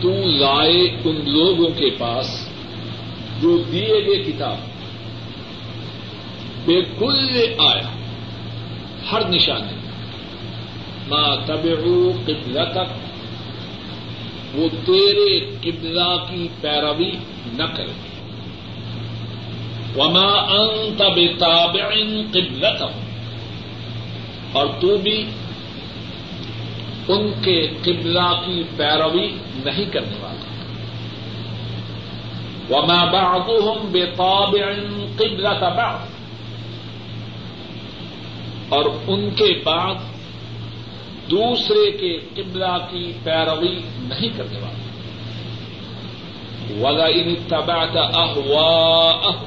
تو 0.00 0.10
لائے 0.38 0.78
ان 1.04 1.16
لوگوں 1.28 1.70
کے 1.76 1.90
پاس 1.98 2.28
جو 3.40 3.56
دیے 3.72 3.98
گئے 4.06 4.22
کتاب 4.22 4.70
بالکل 6.64 7.54
آیا 7.58 8.01
ہر 9.12 9.28
نشانی 9.28 9.76
ماں 11.08 11.36
تبعو 11.46 12.12
قبلہ 12.26 12.60
تک 12.72 13.02
وہ 14.54 14.68
تیرے 14.86 15.56
قبلہ 15.62 16.24
کی 16.30 16.48
پیروی 16.60 17.10
نہ 17.52 17.62
کرے۔ 17.76 17.92
وما 19.96 20.28
انت 20.30 21.02
بتابع 21.02 21.88
قبلتهم 22.32 22.98
اور 24.52 24.66
تو 24.80 24.96
بھی 24.96 25.24
ان 27.08 27.32
کے 27.42 27.66
قبلہ 27.82 28.40
کی 28.46 28.62
پیروی 28.76 29.28
نہیں 29.64 29.84
کرنے 29.84 30.16
والا۔ 30.20 30.42
وما 32.70 33.04
بعضهم 33.04 33.88
بتابع 33.92 34.72
قبلة 35.16 35.76
بعض 35.76 36.11
اور 38.72 38.84
ان 39.06 39.30
کے 39.30 39.62
بعد 39.64 39.94
دوسرے 41.30 41.90
کے 41.90 42.42
قبلہ 42.42 42.86
کی 42.90 43.12
پیروی 43.22 43.80
نہیں 43.96 44.28
کرنے 44.36 44.58
والا۔ 44.58 44.82
ولا 46.80 47.04
ان 47.04 47.34
تبعت 47.48 47.96
اهواءهم 47.96 49.44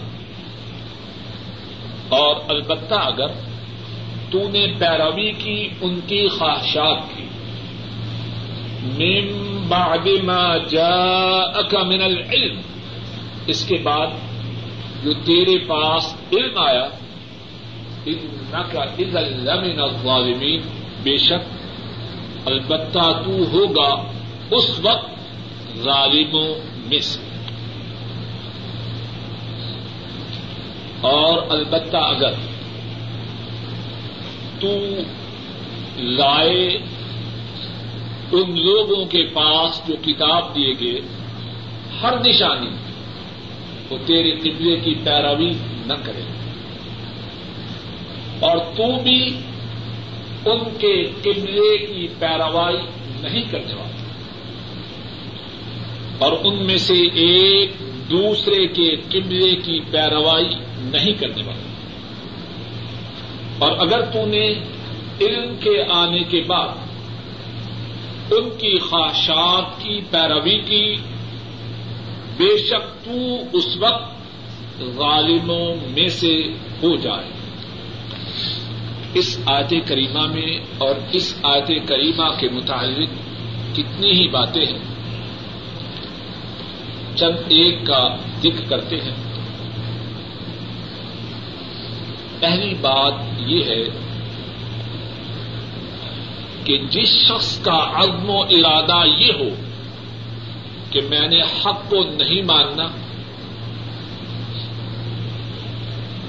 اور 2.09 2.35
البتہ 2.47 2.93
اگر 2.93 3.27
تو 4.31 4.49
نے 4.49 4.67
پیروی 4.79 5.31
کی، 5.31 5.69
ان 5.81 5.99
کی 6.07 6.27
خواہشات 6.27 6.97
کی۔ 7.15 7.25
من 8.81 9.57
بعد 9.67 10.07
ما 10.23 10.57
جاءك 10.57 11.75
من 11.87 12.01
العلم۔ 12.01 12.59
اس 13.47 13.65
کے 13.65 13.77
بعد 13.83 14.07
جو 15.03 15.13
تیرے 15.13 15.57
پاس 15.57 16.15
علم 16.31 16.57
آیا 16.57 16.87
انك 18.05 18.75
لمن 19.33 19.79
الظالمین، 19.79 20.61
بے 21.03 21.17
شک 21.17 21.55
البتہ 22.45 23.21
تو 23.25 23.31
ہوگا 23.31 24.11
اس 24.51 24.79
وقت 24.83 25.09
ظالموں 25.77 26.55
میں 26.85 26.99
سے۔ 26.99 27.19
اور 31.01 31.37
البتہ 31.49 31.97
اگر 31.97 32.33
تو 34.59 34.69
لائے 35.97 36.67
ان 38.31 38.59
لوگوں 38.59 39.05
کے 39.05 39.25
پاس 39.25 39.87
جو 39.87 39.95
کتاب 40.05 40.55
دیے 40.55 40.73
گئے، 40.79 41.01
ہر 42.01 42.13
نشانی 42.27 42.69
وہ 43.89 43.97
تیرے 44.05 44.31
قبلے 44.31 44.75
کی 44.75 44.95
پیروی 45.03 45.51
نہ 45.85 45.93
کرے۔ 46.03 46.44
اور 48.45 48.57
تو 48.57 49.01
بھی 49.01 49.37
ان 50.45 50.59
کے 50.79 51.03
قبلے 51.03 51.77
کی 51.77 52.07
پیروائی 52.19 52.77
نہیں 53.21 53.51
کرنے 53.51 53.73
والا۔ 53.73 54.05
اور 56.19 56.31
ان 56.43 56.65
میں 56.65 56.77
سے 56.77 56.93
ایک 56.93 57.71
دوسرے 58.11 58.67
کے 58.67 58.95
قبلے 58.95 59.55
کی 59.55 59.79
پیروائی 59.91 60.49
نہیں 60.77 61.13
کرنے 61.13 61.43
والا۔ 61.47 61.65
اور 63.59 63.71
اگر 63.71 64.01
تو 64.01 64.25
نے 64.25 64.53
علم 65.21 65.55
کے 65.59 65.83
آنے 65.89 66.23
کے 66.23 66.41
بعد 66.47 66.67
ان 68.31 68.49
کی 68.49 68.79
خواہشات 68.79 69.81
کی 69.81 70.01
پیروی 70.11 70.57
کی، 70.57 70.95
بے 72.37 72.57
شک 72.57 73.05
تو 73.05 73.11
اس 73.53 73.77
وقت 73.79 74.15
غالموں 74.81 75.75
میں 75.89 76.07
سے 76.07 76.41
ہو 76.83 76.95
جائے۔ 76.95 77.34
اس 79.15 79.39
آیت 79.45 79.73
کریمہ 79.87 80.27
میں 80.27 80.59
اور 80.77 80.95
اس 81.11 81.35
آیت 81.43 81.67
کریمہ 81.87 82.23
کے 82.39 82.49
متعلق 82.49 83.09
کتنی 83.75 84.11
ہی 84.11 84.27
باتیں 84.27 84.65
ہیں، 84.65 84.79
چند 87.15 87.35
ایک 87.47 87.85
کا 87.87 88.15
ذکر 88.39 88.65
کرتے 88.69 88.95
ہیں۔ 89.01 89.11
پہلی 92.39 92.73
بات 92.81 93.13
یہ 93.37 93.63
ہے 93.63 93.83
کہ 96.63 96.77
جس 96.77 97.07
شخص 97.07 97.59
کا 97.59 97.91
عزم 97.93 98.29
و 98.29 98.41
ارادہ 98.41 99.07
یہ 99.17 99.31
ہو 99.39 99.49
کہ 100.91 101.01
میں 101.01 101.27
نے 101.27 101.41
حق 101.41 101.89
کو 101.89 102.03
نہیں 102.03 102.41
ماننا، 102.41 102.87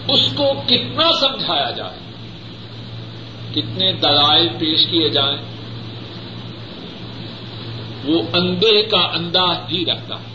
اس 0.08 0.32
کو 0.36 0.52
کتنا 0.66 1.12
سمجھایا 1.20 1.70
جائے؟ 1.70 2.05
کتنے 3.56 3.92
دلائل 3.92 4.48
پیش 4.58 4.86
کیے 4.86 5.08
جائیں، 5.08 5.36
وہ 8.04 8.22
اندے 8.32 8.82
کا 8.82 8.98
انداز 8.98 9.72
ہی 9.72 9.84
رکھتا 9.84 10.14
ہے 10.14 10.34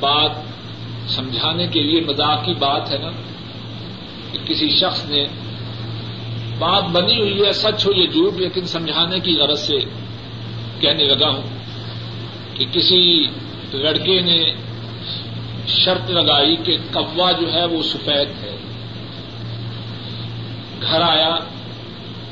بات 0.00 0.30
سمجھانے 1.10 1.66
کے 1.66 1.82
لیے 1.82 2.00
مذاق 2.00 2.44
کی 2.44 2.54
بات 2.58 2.92
ہے 2.92 2.98
نا، 2.98 3.10
کہ 4.32 4.38
کسی 4.46 4.68
شخص 4.70 5.04
نے 5.06 5.24
بات 6.58 6.84
بنی 6.84 7.20
ہوئی 7.20 7.44
ہے، 7.44 7.52
سچ 7.52 7.86
ہو 7.86 7.92
یہ 7.92 8.06
جھوٹ، 8.06 8.34
لیکن 8.34 8.66
سمجھانے 8.66 9.20
کی 9.20 9.36
غرض 9.36 9.60
سے 9.60 9.78
کہنے 10.80 11.04
لگا 11.04 11.28
ہوں 11.28 11.42
کہ 12.54 12.64
کسی 12.72 13.24
لڑکے 13.72 14.20
نے 14.20 14.54
شرط 15.68 16.10
لگائی 16.10 16.56
کہ 16.56 16.76
کوا 16.92 17.32
جو 17.32 17.52
ہے 17.52 17.64
وہ 17.64 17.82
سفید 17.82 18.28
ہے۔ 18.42 18.56
گھر 20.90 21.00
آیا، 21.00 21.36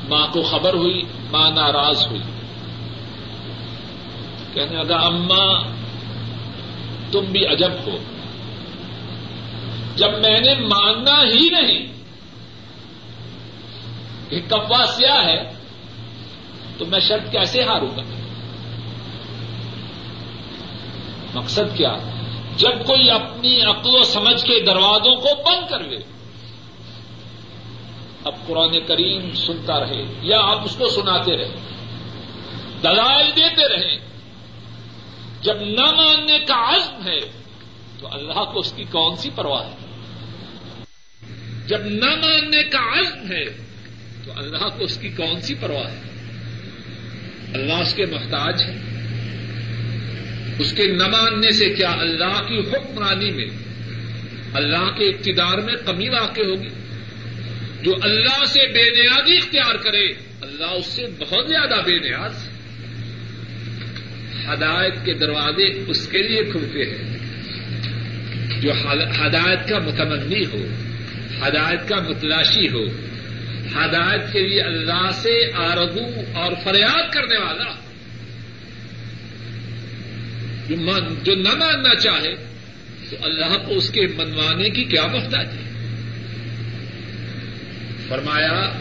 ماں 0.09 0.27
کو 0.33 0.43
خبر 0.43 0.75
ہوئی، 0.75 1.03
ماں 1.31 1.51
ناراض 1.51 2.07
ہوئی۔ 2.07 2.23
کہنے 4.55 4.83
لگا، 4.83 4.97
اماں، 4.97 5.61
تم 7.13 7.21
بھی 7.21 7.47
عجب 7.47 7.73
ہو۔ 7.87 7.99
جب 9.97 10.11
میں 10.11 10.41
نے 10.41 10.55
ماننا 10.55 11.23
ہی 11.23 11.49
نہیں 11.51 11.93
کہ 14.31 14.41
کوا 14.51 14.87
سیاہ 14.87 15.25
ہے، 15.25 15.53
تو 16.79 16.87
میں 16.87 17.01
شرط 17.01 17.33
کیسے 17.33 17.63
ہاروں 17.63 17.97
گا؟ 17.97 18.03
مقصد 21.35 21.77
کیا؟ 21.77 21.97
جب 22.57 22.87
کوئی 22.87 23.11
اپنی 23.11 23.63
عقل 23.63 23.95
و 23.95 24.03
سمجھ 24.03 24.43
کے 24.43 24.65
دروازوں 24.65 25.17
کو 25.17 25.29
بند 25.47 25.71
کر 25.71 25.81
لے 25.81 25.99
اب 28.27 28.47
قرآن 28.47 28.87
کریم 28.87 29.35
سنتا 29.35 29.81
رہے 29.81 30.03
یا 30.23 30.39
آپ 30.41 30.65
اس 30.65 30.77
کو 30.77 30.89
سناتے 30.89 31.37
رہے 31.37 31.49
دلائل 32.83 33.31
دیتے 33.37 33.69
رہے 33.69 33.97
جب 35.43 35.55
نہ 35.61 35.93
ماننے 35.93 36.39
کا 36.39 36.77
عزم 36.77 37.07
ہے 37.07 37.21
تو 38.01 38.09
اللہ 38.13 38.45
کو 38.45 38.59
اس 38.59 38.73
کی 38.73 38.85
کون 38.85 39.17
سی 39.17 39.31
پرواہ 39.35 39.67
ہے؟ 39.67 39.77
جب 41.67 41.79
نہ 41.85 42.17
ماننے 42.17 42.63
کا 42.63 43.01
عزم 43.01 43.33
ہے 43.33 43.45
تو 44.25 44.33
اللہ 44.37 44.69
کو 44.79 44.85
اس 44.85 44.97
کی 44.97 45.09
کون 45.09 45.41
سی 45.41 45.55
پرواہ 45.55 45.91
ہے؟ 45.91 46.01
اللہ 47.55 47.73
اس 47.73 47.95
کے 47.95 48.07
محتاج 48.07 48.63
ہے۔ 48.63 48.75
اس 50.59 50.73
کے 50.73 50.87
نہ 50.87 51.07
ماننے 51.07 51.51
سے 51.51 51.71
کیا 51.71 51.91
اللہ 51.91 52.43
کی 52.49 52.59
حکمرانی 52.59 53.31
میں 53.31 53.47
اللہ 54.55 54.99
کے 54.99 55.05
اقتدار 55.05 55.59
میں 55.59 55.75
کمی 55.87 56.09
واقع 56.09 56.41
ہوگی؟ 56.41 56.69
جو 57.83 57.93
اللہ 58.03 58.45
سے 58.45 58.73
بے 58.73 58.91
نیازی 58.91 59.37
اختیار 59.37 59.75
کرے، 59.75 60.07
اللہ 60.41 60.65
اس 60.65 60.87
سے 60.87 61.07
بہت 61.19 61.49
زیادہ 61.49 61.75
بے 61.85 61.99
نیاز 61.99 62.49
ہدایت 64.49 64.95
کے 65.05 65.15
دروازے 65.15 65.85
اس 65.89 66.07
کے 66.07 66.19
لیے 66.19 66.45
کھلتے 66.45 66.85
ہیں۔ 66.85 67.17
جو 68.61 68.73
ہدایت 69.27 69.69
کا 69.69 69.79
متمنی 69.79 70.47
ہو، 70.47 70.67
ہدایت 71.47 71.89
کا 71.89 71.97
متلاشی 71.97 72.69
ہو، 72.69 72.85
ہدایت 73.77 74.33
کے 74.33 74.49
لیے 74.49 74.63
اللہ 74.63 75.11
سے 75.13 75.51
آرزو 75.55 76.21
اور 76.35 76.53
فریاد 76.65 77.13
کرنے 77.13 77.39
والا، 77.39 77.73
جو 81.23 81.35
نہ 81.35 81.55
ماننا 81.55 81.95
چاہے، 81.95 82.35
تو 83.11 83.17
اللہ 83.23 83.59
کو 83.67 83.75
اس 83.75 83.91
کے 83.91 84.01
منوانے 84.01 84.71
کی 84.71 84.85
کیا 84.85 85.07
محتاج 85.07 85.47
ہے؟ 85.47 85.76
فرمایا، 88.09 88.73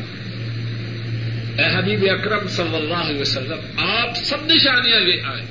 اے 1.57 1.77
حبیب 1.77 2.05
اکرم 2.11 2.47
صلی 2.47 2.75
اللہ 2.75 2.93
علیہ 2.93 3.21
وسلم، 3.21 3.59
آپ 3.77 4.17
سب 4.17 4.45
نشانیاں 4.45 4.99
لے 4.99 5.21
آئے۔ 5.21 5.41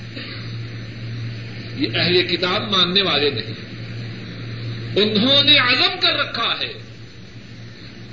یہ 1.77 1.87
اہل 1.95 2.27
کتاب 2.27 2.63
ماننے 2.63 3.03
والے 3.03 3.31
نہیں۔ 3.31 3.55
انہوں 4.97 5.43
نے 5.45 5.59
عزم 5.59 6.01
کر 6.01 6.13
رکھا 6.19 6.55
ہے 6.61 6.73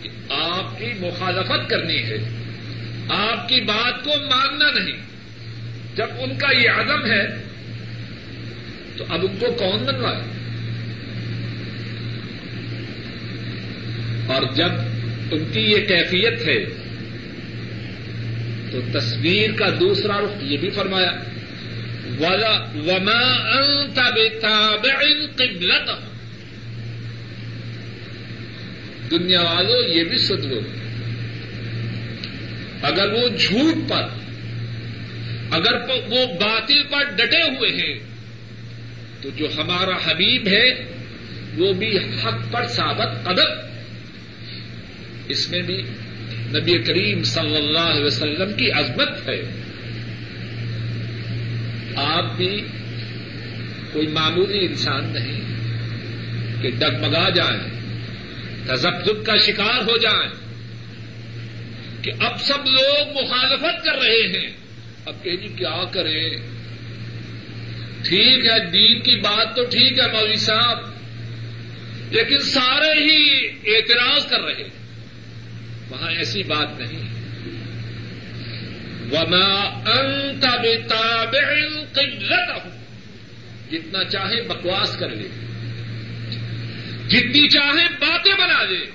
کہ 0.01 0.09
آپ 0.29 0.79
کی 0.79 0.93
مخالفت 0.99 1.69
کرنی 1.69 2.03
ہے۔ 2.03 2.17
آپ 3.09 3.49
کی 3.49 3.61
بات 3.61 4.03
کو 4.03 4.09
ماننا 4.09 4.71
نہیں۔ 4.71 4.97
جب 5.95 6.07
ان 6.19 6.37
کا 6.37 6.47
یہ 6.57 6.69
عزم 6.69 7.05
ہے، 7.05 7.27
تو 8.97 9.03
اب 9.09 9.19
ان 9.21 9.37
کو 9.39 9.51
کون 9.51 9.83
منوائے؟ 9.83 10.21
اور 14.27 14.41
جب 14.55 14.90
ان 15.31 15.45
کی 15.53 15.61
یہ 15.61 15.77
کیفیت 15.77 16.47
ہے۔ 16.47 16.65
تو 18.71 18.99
تصویر 18.99 19.51
کا 19.51 19.65
دوسرا 19.79 20.19
رخ 20.19 20.43
یہ 20.43 20.57
بھی 20.57 20.69
فرمایا۔ 20.69 21.11
وما 22.75 23.49
انت 23.57 23.99
بتابع 23.99 25.03
قبلت 25.35 25.91
دنیا 29.11 29.41
والوں 29.41 29.87
یہ 29.87 30.03
بھی 30.03 30.17
سن 30.17 30.47
لو۔ 30.47 30.59
اگر 32.81 33.13
وہ 33.13 33.27
جھوٹ 33.39 33.89
پر، 33.89 34.01
اگر 35.51 35.73
وہ 36.07 36.25
باطل 36.25 36.83
پر 36.91 37.03
ڈٹے 37.03 37.41
ہوئے 37.41 37.69
ہیں، 37.69 37.99
تو 39.21 39.29
جو 39.29 39.47
ہمارا 39.57 39.95
حبیب 40.05 40.47
ہے، 40.47 40.85
وہ 41.57 41.73
بھی 41.73 41.97
حق 41.97 42.51
پر 42.51 42.67
ثابت 42.67 43.25
قدم۔ 43.25 43.70
اس 45.31 45.49
میں 45.49 45.61
بھی 45.61 45.81
نبی 46.57 46.77
کریم 46.77 47.23
صلی 47.23 47.55
اللہ 47.55 47.79
علیہ 47.79 48.05
وسلم 48.05 48.53
کی 48.53 48.71
عظمت 48.71 49.29
ہے۔ 49.29 49.41
آپ 51.95 52.37
بھی 52.37 52.61
کوئی 53.91 54.07
معمولی 54.07 54.65
انسان 54.65 55.13
نہیں 55.13 55.41
کہ 56.61 56.69
ڈگمگا 56.69 57.29
جائیں 57.29 57.81
تذبذب 58.67 59.25
کا 59.25 59.37
شکار 59.37 59.81
ہو 59.81 59.97
جائیں 59.97 60.29
کہ 62.01 62.11
اب 62.19 62.41
سب 62.41 62.65
لوگ 62.65 63.23
مخالفت 63.23 63.85
کر 63.85 63.91
رہے 63.91 64.39
ہیں۔ 64.39 64.49
اب 65.05 65.23
کہ 65.23 65.37
جی 65.37 65.47
کیا 65.47 65.83
کریں؟ 65.91 66.29
ٹھیک 68.03 68.45
ہے، 68.45 68.59
دین 68.71 68.99
کی 68.99 69.15
بات 69.15 69.55
تو 69.55 69.63
ٹھیک 69.65 69.99
ہے، 69.99 70.07
مولوی 70.07 70.35
صاحب، 70.35 70.77
لیکن 72.11 72.39
سارے 72.39 73.03
ہی 73.03 73.47
اعتراض 73.75 74.25
کر 74.25 74.41
رہے 74.41 74.63
ہیں۔ 74.63 74.80
وہاں 75.91 76.11
ایسی 76.11 76.43
بات 76.43 76.79
نہیں۔ 76.79 77.09
وما 79.11 79.61
انت 79.91 80.45
بتابع 80.45 81.53
قبلتهم 81.93 82.77
جتنا 83.71 84.03
چاہے 84.03 84.41
بکواس 84.41 84.97
کر 84.97 85.09
لے۔ 85.09 85.27
جتنی 87.07 87.49
چاہے 87.49 87.87
باتیں 87.89 88.33
بنا 88.33 88.63
لے۔ 88.63 88.85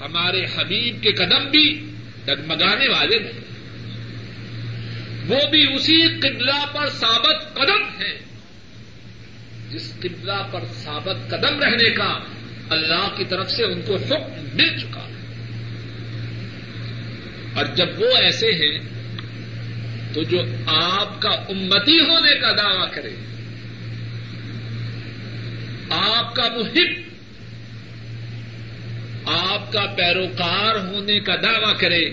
ہمارے 0.00 0.44
حبیب 0.44 1.02
کے 1.02 1.12
قدم 1.12 1.48
بھی 1.50 1.90
ڈگمگانے 2.24 2.88
والے 2.88 3.18
نہیں۔ 3.18 3.44
وہ 5.26 5.50
بھی 5.50 5.74
اسی 5.74 6.18
قبلہ 6.20 6.66
پر 6.72 6.88
ثابت 6.88 7.54
قدم 7.54 8.02
ہے 8.02 8.18
جس 9.70 9.92
قبلہ 10.00 10.48
پر 10.52 10.60
ثابت 10.72 11.30
قدم 11.30 11.60
رہنے 11.60 11.90
کا 11.90 12.18
اللہ 12.70 13.14
کی 13.16 13.24
طرف 13.24 13.50
سے 13.50 13.64
ان 13.64 13.82
کو 13.82 13.96
حکم 13.96 14.46
مل 14.54 14.78
چکا۔ 14.78 15.03
اور 17.54 17.64
جب 17.64 18.00
وہ 18.00 18.16
ایسے 18.16 18.46
ہیں 18.46 18.78
تو 20.14 20.22
جو 20.22 20.38
آپ 20.66 21.22
کا 21.22 21.28
امتی 21.28 22.00
ہونے 22.00 22.40
کا 22.40 22.52
دعوی 22.52 22.86
کرے، 22.94 23.14
آپ 25.90 26.34
کا 26.34 26.42
محب، 26.42 27.02
آپ 29.26 29.72
کا 29.72 29.86
پیروکار 29.96 30.74
ہونے 30.76 31.20
کا 31.20 31.34
دعوی 31.42 31.74
کرے، 31.78 32.10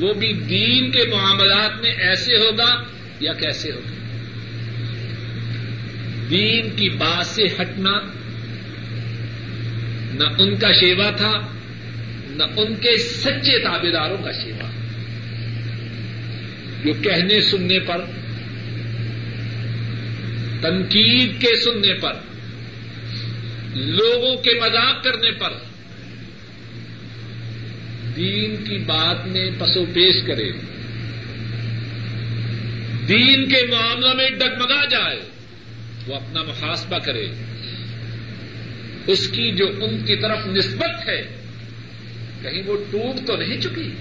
وہ 0.00 0.14
بھی 0.14 0.32
دین 0.32 0.90
کے 0.90 1.04
معاملات 1.10 1.82
میں 1.82 1.92
ایسے 1.92 2.36
ہوگا 2.36 2.84
یا 3.20 3.32
کیسے 3.32 3.70
ہوگا؟ 3.70 3.90
دین 6.30 6.76
کی 6.76 6.88
بات 6.88 7.26
سے 7.26 7.42
ہٹنا، 7.44 7.92
نہ 10.14 10.24
ان 10.38 10.56
کا 10.56 10.72
شیوا 10.72 11.10
تھا 11.10 11.59
ان 12.44 12.74
کے 12.74 12.96
سچے 12.96 13.58
تابے 13.58 13.90
داروں 13.90 14.16
کا 14.16 14.32
شیوا 14.32 14.70
جو 16.84 16.92
کہنے 17.02 17.40
سننے 17.40 17.78
پر، 17.78 17.98
تنقید 20.60 21.40
کے 21.40 21.56
سننے 21.56 21.94
پر، 21.94 22.12
لوگوں 23.74 24.36
کے 24.36 24.60
مذاق 24.60 25.04
کرنے 25.04 25.30
پر، 25.30 25.52
دین 28.16 28.64
کی 28.64 28.78
بات 28.78 29.26
میں 29.26 29.50
پسو 29.58 29.84
پیش 29.94 30.14
کرے۔ 30.26 30.52
دین 33.08 33.48
کے 33.48 33.66
معاملہ 33.70 34.14
میں 34.14 34.30
ڈگمگا 34.30 34.84
جائے، 34.84 35.20
وہ 36.06 36.14
اپنا 36.14 36.42
محاسبہ 36.42 36.98
کرے۔ 36.98 37.28
اس 39.06 39.28
کی 39.28 39.52
جو 39.52 39.66
ان 39.66 39.98
کی 40.06 40.16
طرف 40.16 40.46
نسبت 40.46 41.08
ہے 41.08 41.39
کہیں 42.42 42.62
وہ 42.66 42.76
ٹوٹ 42.90 43.26
تو 43.26 43.36
نہیں 43.36 43.60
چکی؟ 43.60 43.94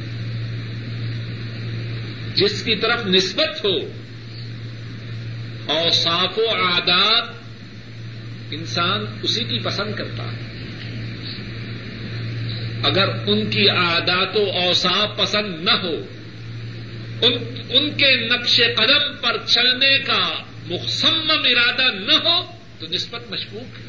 جس 2.36 2.64
کی 2.64 2.76
طرف 2.76 3.06
نسبت 3.06 3.66
ہو 3.66 3.78
اور 5.66 5.90
صاف 5.90 6.38
و 6.38 6.50
عادات 6.50 7.30
انسان 8.52 9.06
اسی 9.24 9.44
کی 9.44 9.60
پسند 9.60 9.96
کرتا 9.96 10.24
ہے۔ 10.24 10.50
اگر 12.84 13.10
ان 13.28 13.50
کی 13.50 13.70
عادات 13.70 14.38
و 14.38 14.50
اوساف 14.50 15.18
پسند 15.18 15.64
نہ 15.64 15.72
ہو، 15.72 15.96
ان 17.22 17.34
ان 17.70 17.90
کے 17.98 18.28
نقش 18.28 18.62
قدم 18.78 19.16
پر 19.22 19.38
چلنے 19.46 20.00
کا 20.00 20.44
مخصم 20.66 21.32
ارادہ 21.32 21.94
نہ 21.94 22.28
ہو، 22.28 22.52
تو 22.80 22.86
نسبت 22.92 23.32
مشکوک 23.32 23.80
ہے۔ 23.80 23.89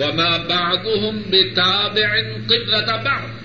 وما 0.00 0.36
بعضهم 0.36 1.22
بتابع 1.30 2.08
قبلة 2.46 3.02
بعض۔ 3.04 3.40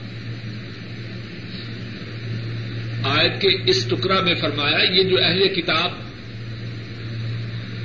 آیت 3.04 3.42
کے 3.42 3.48
اس 3.70 3.86
ٹکڑا 3.86 4.22
میں 4.22 4.36
فرمایا، 4.36 4.78
یہ 4.92 5.04
جو 5.04 5.18
اہل 5.24 5.48
کتاب 5.48 5.92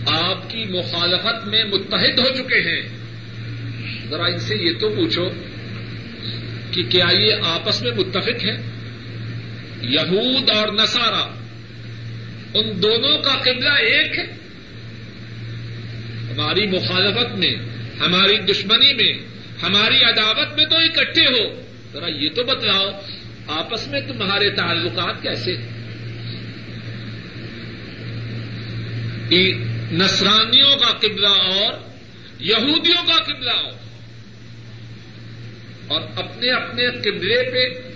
آپ 0.06 0.50
کی 0.50 0.64
مخالفت 0.64 1.46
میں 1.46 1.64
متحد 1.64 2.18
ہو 2.18 2.34
چکے 2.34 2.60
ہیں، 2.60 2.82
ذرا 4.10 4.24
ان 4.24 4.38
سے 4.38 4.56
یہ 4.56 4.70
تو 4.80 4.88
پوچھو 4.88 5.28
کہ 6.70 6.82
کیا 6.82 7.06
یہ 7.12 7.34
آپس 7.44 7.82
میں 7.82 7.92
متفق 7.92 8.44
ہے 8.44 8.56
یہود 9.82 10.50
اور 10.50 10.68
نسارا 10.72 11.34
ان 12.54 12.82
دونوں 12.82 13.18
کا 13.18 13.34
قبلہ 13.34 13.68
ایک 13.68 14.18
ہے؟ 14.18 14.24
ہماری 16.30 16.66
مخالفت 16.66 17.38
میں 17.38 17.69
ہماری 18.00 18.38
دشمنی 18.38 18.92
میں، 18.94 19.12
ہماری 19.62 20.04
عداوت 20.04 20.58
میں 20.58 20.66
تو 20.66 20.76
اکٹھے 20.76 21.26
ہو۔ 21.26 21.62
ذرا 21.92 22.06
یہ 22.06 22.28
تو 22.30 22.44
بتلاؤ، 22.44 22.90
آپس 23.46 23.88
میں 23.88 24.00
تمہارے 24.00 24.50
تعلقات 24.50 25.22
کیسے؟ 25.22 25.56
نسرانیوں 29.92 30.76
کا 30.76 30.90
قبلہ 30.98 31.28
اور 31.28 31.72
یہودیوں 32.38 33.06
کا 33.06 33.22
قبلہ 33.22 33.50
اور۔ 33.50 33.72
اور 35.88 36.00
اپنے 36.16 36.50
اپنے 36.50 36.86
قبلے 36.86 37.50
پہ 37.50 37.88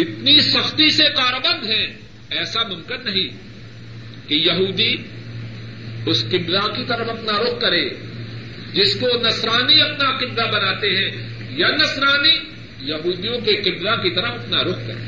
اتنی 0.00 0.40
سختی 0.40 0.88
سے 0.88 1.04
کاربند 1.04 1.70
ہیں، 1.70 1.86
ایسا 2.30 2.62
ممکن 2.62 3.04
نہیں 3.04 3.28
کہ 4.28 4.34
یہودی 4.34 4.96
اس 6.06 6.24
قبلہ 6.28 6.60
کی 6.60 6.84
طرف 6.88 7.08
اپنا 7.08 7.32
رخ 7.32 7.60
کرے۔ 7.60 8.03
جس 8.74 8.94
کو 9.00 9.08
نسرانی 9.22 9.80
اپنا 9.80 10.10
قبلہ 10.18 10.46
بناتے 10.52 10.88
ہیں، 10.88 11.10
یا 11.50 11.68
نسرانی 11.68 12.34
یہودیوں 12.80 13.38
کے 13.38 13.54
قبلہ 13.62 13.90
کی 14.02 14.10
طرف 14.14 14.32
اپنا 14.32 14.62
رخ 14.62 14.86
کرے 14.86 15.04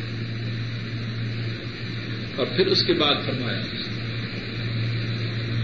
اور 2.37 2.47
پھر 2.57 2.67
اس 2.67 2.83
کے 2.87 2.93
بعد 2.93 3.27
فرمایا، 3.27 3.61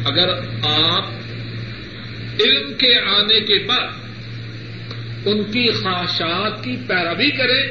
اگر 0.04 0.28
آپ 0.62 2.40
علم 2.42 2.72
کے 2.74 2.92
آنے 3.10 3.40
کے 3.40 3.58
بعد 3.66 5.26
ان 5.26 5.42
کی 5.44 5.66
خواہشات 5.72 6.62
کی 6.64 6.76
پیروی 6.86 7.30
کریں، 7.30 7.62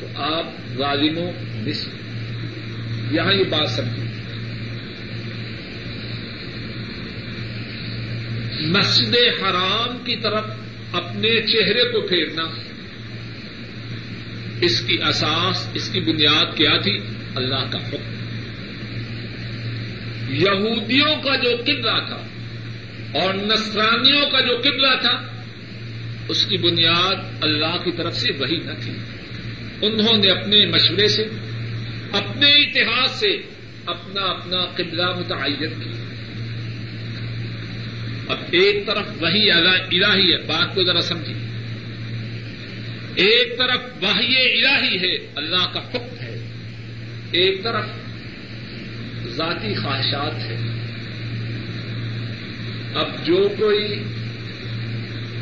تو 0.00 0.06
آپ 0.14 0.46
ظالموں 0.78 1.30
مس 1.66 1.86
یہاں 3.10 3.32
یہ 3.32 3.44
بات 3.44 3.70
سمجھیں 3.70 4.11
مسجد 8.66 9.16
حرام 9.42 10.04
کی 10.04 10.16
طرف 10.16 10.44
اپنے 10.92 11.42
چہرے 11.42 11.92
کو 11.92 12.06
پھیرنا۔ 12.06 12.42
اس 14.60 14.80
کی 14.80 14.98
اساس، 15.08 15.68
اس 15.74 15.88
کی 15.88 16.00
بنیاد 16.00 16.56
کیا 16.56 16.78
تھی؟ 16.78 16.98
اللہ 17.36 17.70
کا 17.70 17.78
حکم۔ 17.78 18.12
یہودیوں 20.34 21.22
کا 21.22 21.36
جو 21.36 21.56
قبلہ 21.56 22.06
تھا 22.06 22.26
اور 23.18 23.34
نسرانیوں 23.34 24.30
کا 24.30 24.40
جو 24.40 24.56
قبلہ 24.56 25.00
تھا، 25.02 25.42
اس 26.28 26.46
کی 26.46 26.56
بنیاد 26.56 27.14
اللہ 27.40 27.76
کی 27.84 27.92
طرف 27.92 28.16
سے 28.16 28.32
وہی 28.38 28.56
نہ 28.56 28.72
تھی۔ 28.80 28.92
انہوں 29.82 30.16
نے 30.16 30.30
اپنے 30.30 30.66
مشورے 30.66 31.08
سے، 31.08 31.22
اپنے 32.12 32.50
اتحاد 32.50 33.08
سے 33.08 33.36
اپنا 33.86 34.20
اپنا 34.20 34.64
قبلہ 34.76 35.06
متعین 35.18 35.82
کیا۔ 35.82 36.01
اب 38.32 38.38
ایک 38.50 38.86
طرف 38.86 39.04
وہی 39.20 39.50
الہی 39.50 40.32
ہے۔ 40.32 40.38
بات 40.46 40.74
کو 40.74 40.84
ذرا 40.84 41.00
سمجھیے۔ 41.00 41.36
ایک 43.14 43.58
طرف 43.58 43.80
وہی 44.02 44.36
الہی 44.36 44.96
ہے، 44.96 45.14
اللہ 45.34 45.72
کا 45.72 45.80
حکم 45.80 46.20
ہے۔ 46.20 46.38
ایک 47.32 47.62
طرف 47.62 47.84
ذاتی 49.26 49.74
خواہشات 49.74 50.34
ہے 50.34 50.56
اب 52.94 53.26
جو 53.26 53.48
کوئی 53.58 54.02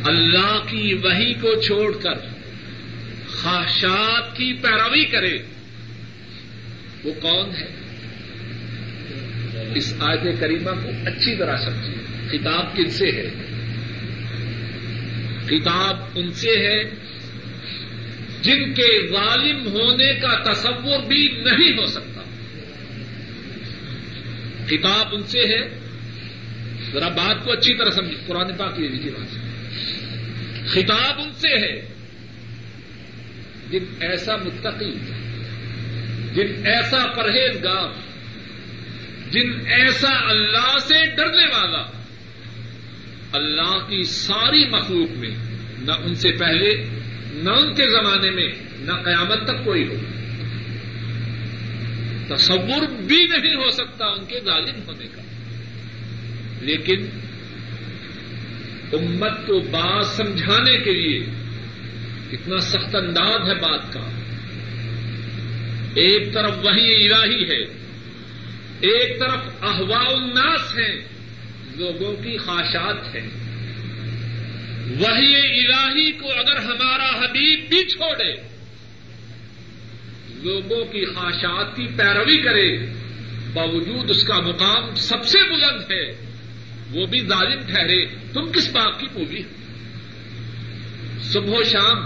اللہ 0.05 0.63
کی 0.69 0.95
وہی 0.95 1.35
کو 1.35 1.61
چھوڑ 1.61 1.97
کر 2.03 2.15
خواہشات 3.27 4.37
کی 4.37 4.53
پیروی 4.53 5.05
کرے، 5.05 5.39
وہ 7.05 7.13
کون 7.21 7.51
ہے؟ 7.51 7.69
اس 9.75 9.95
آیت 10.01 10.41
کریمہ 10.41 10.71
کو 10.83 10.89
اچھی 11.07 11.37
طرح 11.37 11.57
سمجھیے۔ 11.57 12.20
کتاب 12.33 12.77
کن 12.77 12.91
سے 12.91 13.13
ہے؟ 13.13 13.31
کتاب 15.47 15.97
ان 16.15 16.33
سے 16.33 16.51
ہے 16.51 16.85
جن 18.43 18.75
کے 18.75 19.09
ظالم 19.09 19.67
ہونے 19.67 20.15
کا 20.15 20.53
تصور 20.53 21.07
بھی 21.07 21.29
نہیں 21.29 21.79
ہو 21.79 21.87
سکتا۔ 21.87 22.21
کتاب 24.67 25.07
ان 25.13 25.23
سے 25.23 25.41
ہے۔ 25.41 25.79
ذرا 26.93 27.09
بات 27.09 27.45
کو 27.45 27.53
اچھی 27.53 27.75
طرح 27.75 27.91
سمجھ 27.91 28.15
قرآن 28.27 28.57
پاک 28.57 28.79
لے 28.79 28.89
لیجیے 28.89 29.11
بات۔ 29.11 29.51
خطاب 30.69 31.21
ان 31.21 31.33
سے 31.33 31.49
ہے۔ 31.49 31.89
جن 33.71 33.85
ایسا 34.01 34.37
متقی، 34.37 34.93
جن 36.35 36.67
ایسا 36.67 37.07
پرہیزگار، 37.17 37.89
جن 39.31 39.53
ایسا 39.67 40.31
اللہ 40.31 40.79
سے 40.79 41.07
ڈرنے 41.07 41.47
والا 41.47 42.00
اللہ 43.33 43.87
کی 43.89 44.05
ساری 44.05 44.69
مخلوق 44.69 45.19
میں، 45.19 45.31
نہ 45.79 45.93
ان 45.93 46.15
سے 46.15 46.33
پہلے، 46.33 46.85
نہ 47.33 47.51
ان 47.51 47.75
کے 47.75 47.89
زمانے 47.89 48.31
میں، 48.31 48.53
نہ 48.81 48.93
قیامت 48.93 49.45
تک 49.45 49.65
کوئی 49.65 49.89
ہو۔ 49.89 49.95
تصور 52.35 52.87
بھی 53.07 53.25
نہیں 53.25 53.55
ہو 53.55 53.71
سکتا 53.71 54.05
ان 54.05 54.25
کے 54.25 54.41
ظالم 54.45 54.83
ہونے 54.87 55.07
کا۔ 55.15 55.23
لیکن 56.61 57.07
امت 58.93 59.47
کو 59.47 59.61
بات 59.61 60.07
سمجھانے 60.07 60.79
کے 60.79 60.93
لیے 60.93 61.27
کتنا 62.31 62.59
سخت 62.59 62.95
انداز 62.95 63.49
ہے 63.49 63.55
بات 63.55 63.93
کا۔ 63.93 64.01
ایک 65.95 66.33
طرف 66.33 66.51
وہی 66.63 67.13
الہی 67.13 67.45
ہے، 67.45 67.63
ایک 68.81 69.21
طرف 69.21 69.41
احوا 69.63 70.05
الناس 70.09 70.79
ہیں۔ 70.79 71.20
لوگوں 71.81 72.13
کی 72.17 72.39
خواہشات 72.39 73.17
ہیں۔ 73.17 73.31
وہی 74.99 75.35
الہی 75.37 76.13
کو 76.13 76.33
اگر 76.33 76.57
ہمارا 76.57 77.09
حبیب 77.19 77.69
بھی 77.69 77.85
چھوڑے، 77.85 78.35
لوگوں 80.43 80.85
کی 80.85 81.05
خواہشات 81.05 81.77
کی 81.77 81.87
پیروی 81.97 82.43
کرے، 82.43 82.79
باوجود 83.53 84.11
اس 84.11 84.25
کا 84.25 84.41
مقام 84.41 84.95
سب 84.95 85.27
سے 85.27 85.39
بلند 85.39 85.91
ہے، 85.91 86.11
وہ 86.93 87.07
بھی 87.07 87.21
ظالم 87.21 87.61
ٹھہرے۔ 87.61 88.07
تم 88.07 88.53
کس 88.53 88.71
بات 88.71 89.01
کی 89.01 89.07
پولی؟ 89.13 89.43
صبح 91.23 91.59
و 91.59 91.63
شام 91.63 91.99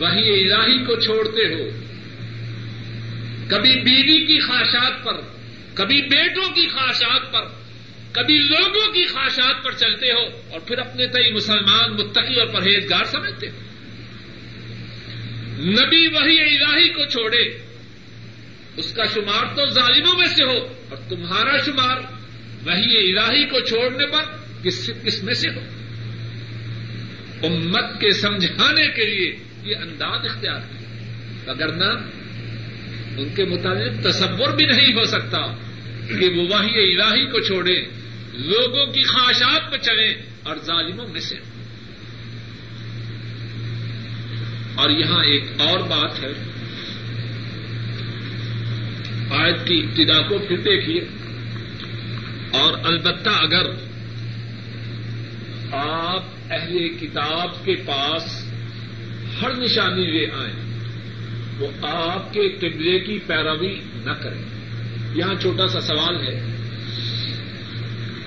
وہی 0.00 0.44
الہی 0.44 0.84
کو 0.84 1.00
چھوڑتے 1.00 1.54
ہو۔ 1.54 1.68
کبھی 3.48 3.74
بیوی 3.80 4.26
کی 4.26 4.40
خواہشات 4.46 5.04
پر، 5.04 5.20
کبھی 5.74 6.02
بیٹوں 6.02 6.54
کی 6.54 6.68
خواہشات 6.68 7.32
پر۔ 7.32 7.63
کبھی 8.14 8.38
لوگوں 8.38 8.92
کی 8.92 9.04
خواہشات 9.04 9.64
پر 9.64 9.72
چلتے 9.72 10.12
ہو 10.12 10.40
اور 10.50 10.60
پھر 10.60 10.78
اپنے 10.78 11.06
تئی 11.06 11.32
مسلمان 11.32 11.92
متقی 11.92 12.40
اور 12.40 12.46
پرہیزگار 12.46 13.04
سمجھتے 13.04 13.48
ہو۔ 13.48 13.60
نبی 15.58 16.06
وہی 16.06 16.40
الہی 16.40 16.88
کو 16.88 17.04
چھوڑے، 17.04 17.42
اس 18.76 18.92
کا 18.92 19.04
شمار 19.04 19.56
تو 19.56 19.66
ظالموں 19.66 20.18
میں 20.18 20.26
سے 20.26 20.44
ہو 20.44 20.84
اور 20.88 20.96
تمہارا 21.08 21.56
شمار 21.56 21.96
وہی 22.66 22.98
الہی 22.98 23.44
کو 23.44 23.60
چھوڑنے 23.60 24.06
پر 24.06 24.22
کس 24.62 24.90
کس 25.04 25.24
میں 25.24 25.34
سے 25.34 25.48
ہو؟ 25.48 25.60
امت 27.46 28.00
کے 28.00 28.10
سمجھانے 28.10 28.88
کے 28.88 29.06
لیے 29.06 29.36
یہ 29.64 29.76
انداز 29.76 30.26
اختیار 30.30 30.60
کیا۔ 30.60 31.52
اگر 31.52 31.72
نہ 31.72 32.08
ان 33.18 33.34
کے 33.34 33.44
مطابق 33.44 34.04
تصور 34.04 34.56
بھی 34.56 34.66
نہیں 34.66 34.94
ہو 34.94 35.04
سکتا 35.04 35.38
کہ 36.18 36.28
وہ 36.28 36.42
وہی 36.42 36.92
الہی 36.92 37.26
کو 37.26 37.40
چھوڑے۔ 37.40 38.03
لوگوں 38.36 38.86
کی 38.86 39.02
خواہشات 39.02 39.72
پہ 39.72 39.76
چلے 39.76 40.14
اور 40.42 40.56
ظالموں 40.64 41.08
میں 41.08 41.20
سے۔ 41.20 41.36
اور 44.74 44.90
یہاں 44.90 45.24
ایک 45.24 45.44
اور 45.58 45.78
بات 45.78 46.24
ہے۔ 46.24 46.32
آیت 49.30 49.66
کی 49.66 49.82
ابتدا 49.82 50.22
کو 50.28 50.38
پھر 50.48 50.56
دیکھیے۔ 50.56 51.00
اور 52.52 52.78
البتہ 52.84 53.28
اگر 53.28 53.62
آپ 55.72 56.24
اہل 56.50 56.88
کتاب 56.88 57.64
کے 57.64 57.74
پاس 57.86 58.44
ہر 59.42 59.54
نشانی 59.56 60.04
لے 60.04 60.26
آئیں، 60.30 60.80
وہ 61.58 61.66
آپ 61.82 62.32
کے 62.32 62.48
قبلے 62.48 62.98
کی 62.98 63.18
پیروی 63.26 63.80
نہ 64.04 64.12
کریں۔ 64.12 64.42
یہاں 65.14 65.34
چھوٹا 65.34 65.68
سا 65.68 65.80
سوال 65.80 66.16
ہے۔ 66.16 66.53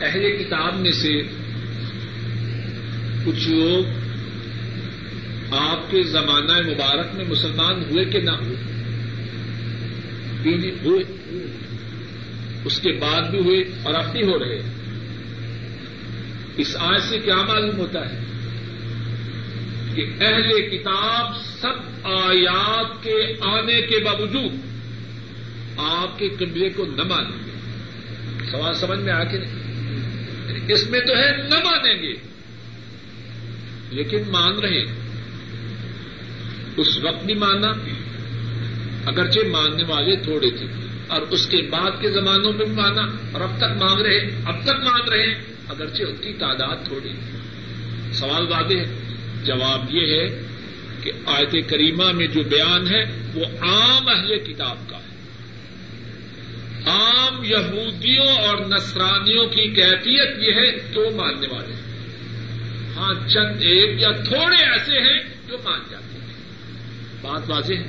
اہل 0.02 0.44
کتاب 0.44 0.80
میں 0.80 0.92
سے 0.92 1.22
کچھ 3.26 3.48
لوگ 3.48 3.86
آپ 5.52 5.92
کے 5.92 6.04
زمانہ 6.04 6.54
مبارک 6.54 7.16
میں 7.16 7.26
مسلمان 7.26 7.84
ہوئے 7.90 8.06
کہ 8.06 8.20
نہ 8.20 8.32
ہوئے؟ 8.32 8.56
یعنی 10.52 10.70
ہوئے۔ 10.70 11.04
اس 12.66 12.80
کے 12.80 12.92
بعد 12.92 13.22
بھی 13.22 13.40
ہوئے 13.40 13.64
اور 13.84 13.94
اب 13.94 14.12
بھی 14.12 14.24
ہو 14.24 14.40
رہے 14.40 14.62
اس 16.58 16.76
آج 16.80 17.02
سے 17.02 17.20
کیا 17.20 17.36
معلوم 17.36 17.78
ہوتا 17.78 18.10
ہے 18.10 18.20
کہ 19.96 20.06
اہل 20.20 20.70
کتاب 20.70 21.36
سب 21.62 22.08
آیات 22.08 23.04
کے 23.04 23.34
آنے 23.42 23.82
کے 23.82 24.04
باوجود 24.04 24.52
آپ 25.78 26.20
کے 26.20 26.30
قبلے 26.30 26.70
کو 26.70 26.86
نہ 26.86 27.04
مانیں 27.04 27.40
گے۔ 27.46 27.52
سوال 28.52 28.74
سمجھ 28.74 29.00
میں 29.00 29.14
آ 29.14 29.24
کے 29.24 29.38
نہیں؟ 29.38 29.57
اس 30.68 30.90
میں 30.90 31.00
تو 31.00 31.14
ہے؟ 31.14 31.38
نہ 31.38 31.56
مانیں 31.56 32.04
گے۔ 32.04 32.14
لیکن 33.90 34.18
مان 34.28 34.54
رہے 34.60 34.84
اس 36.78 36.98
وقت 36.98 37.26
بھی 37.26 37.34
مانا، 37.34 37.74
اگرچہ 39.06 39.40
ماننے 39.48 39.84
والے 39.84 40.16
تھوڑے 40.16 40.50
تھے۔ 40.50 40.66
اور 41.08 41.22
اس 41.22 41.48
کے 41.48 41.62
بعد 41.62 41.92
کے 42.02 42.10
زمانوں 42.12 42.54
میں 42.54 42.66
بھی 42.66 42.76
مانا۔ 42.76 43.02
اور 43.32 43.42
اب 43.42 43.58
تک 43.58 43.84
مانگ 43.84 44.02
رہے 44.02 44.20
اب 44.46 44.64
تک 44.64 44.74
مان 44.74 45.10
رہے 45.10 45.28
ہیں۔ 45.28 45.36
اگرچہ 45.70 46.04
ان 46.04 46.16
کی 46.16 46.34
تعداد 46.34 46.76
تھوڑی 46.86 47.10
سوال 48.14 48.48
واضح 48.48 48.76
ہے۔ 48.76 49.16
جواب 49.44 49.96
یہ 49.96 50.22
ہے 50.22 50.42
کہ 51.02 51.12
آیت 51.26 51.70
کریمہ 51.70 52.12
میں 52.12 52.28
جو 52.28 52.42
بیان 52.44 52.88
ہے، 52.88 53.04
وہ 53.34 53.46
عام 53.46 54.08
اہل 54.08 54.40
کتاب 54.40 54.90
کا 54.90 54.98
ہے۔ 54.98 55.07
عام 56.88 57.44
یہودیوں 57.44 58.38
اور 58.38 58.58
نصرانیوں 58.58 59.48
کی 59.48 59.68
کیفیت 59.68 60.38
یہ 60.38 60.54
ہے 60.54 60.72
کہ 60.72 61.00
وہ 61.00 61.10
ماننے 61.16 61.48
والے 61.48 61.74
ہیں۔ 61.74 61.82
ہاں 62.96 63.14
چند 63.30 63.56
ایک 63.62 64.02
یا 64.02 64.12
تھوڑے 64.12 64.64
ایسے 64.64 65.00
ہیں 65.00 65.24
جو 65.48 65.58
مان 65.64 65.80
جاتے 65.92 66.20
ہیں۔ 66.20 66.28
بات 67.22 67.50
واضح 67.50 67.74
ہے؟ 67.74 67.84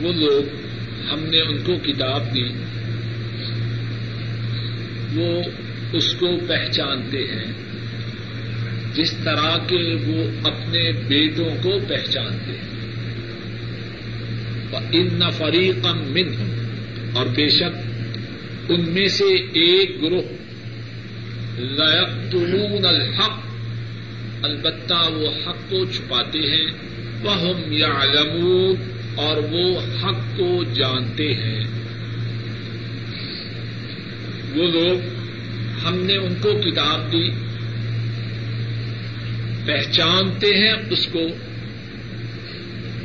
وہ 0.01 0.11
لوگ 0.13 0.43
ہم 1.11 1.19
نے 1.19 1.39
ان 1.39 1.57
کو 1.65 1.77
کتاب 1.83 2.33
دی 2.33 2.43
وہ 5.13 5.41
اس 5.93 6.13
کو 6.13 6.27
پہچانتے 6.47 7.17
ہیں 7.17 7.66
جس 8.97 9.13
طرح 9.23 9.57
کے 9.67 9.95
وہ 10.07 10.47
اپنے 10.47 10.91
بیٹوں 10.91 11.49
کو 11.63 11.79
پہچانتے 11.87 12.51
ہیں۔ 12.51 12.77
ان 14.91 15.19
فریقم 15.31 16.13
من 16.13 16.51
اور 17.13 17.25
بے 17.25 17.49
شک 17.49 18.01
ان 18.69 18.89
میں 18.89 19.07
سے 19.07 19.23
ایک 19.35 20.01
گروہ۔ 20.01 20.21
لون 22.33 22.85
الحق۔ 22.85 23.39
البتہ 24.41 25.11
وہ 25.11 25.29
حق 25.47 25.69
کو 25.69 25.85
چھپاتے 25.85 26.39
ہیں۔ 26.39 26.71
وہ 27.23 27.41
ہم 27.41 27.71
یا 27.71 27.87
اور 29.15 29.37
وہ 29.37 29.79
حق 29.79 30.37
کو 30.37 30.63
جانتے 30.63 31.33
ہیں۔ 31.33 31.63
وہ 34.55 34.67
لوگ 34.67 34.99
ہم 35.85 35.95
نے 35.95 36.15
ان 36.15 36.35
کو 36.41 36.51
کتاب 36.51 37.11
دی۔ 37.11 37.46
پہچانتے 39.67 40.47
ہیں 40.47 40.73
اس 40.89 41.07
کو۔ 41.11 41.21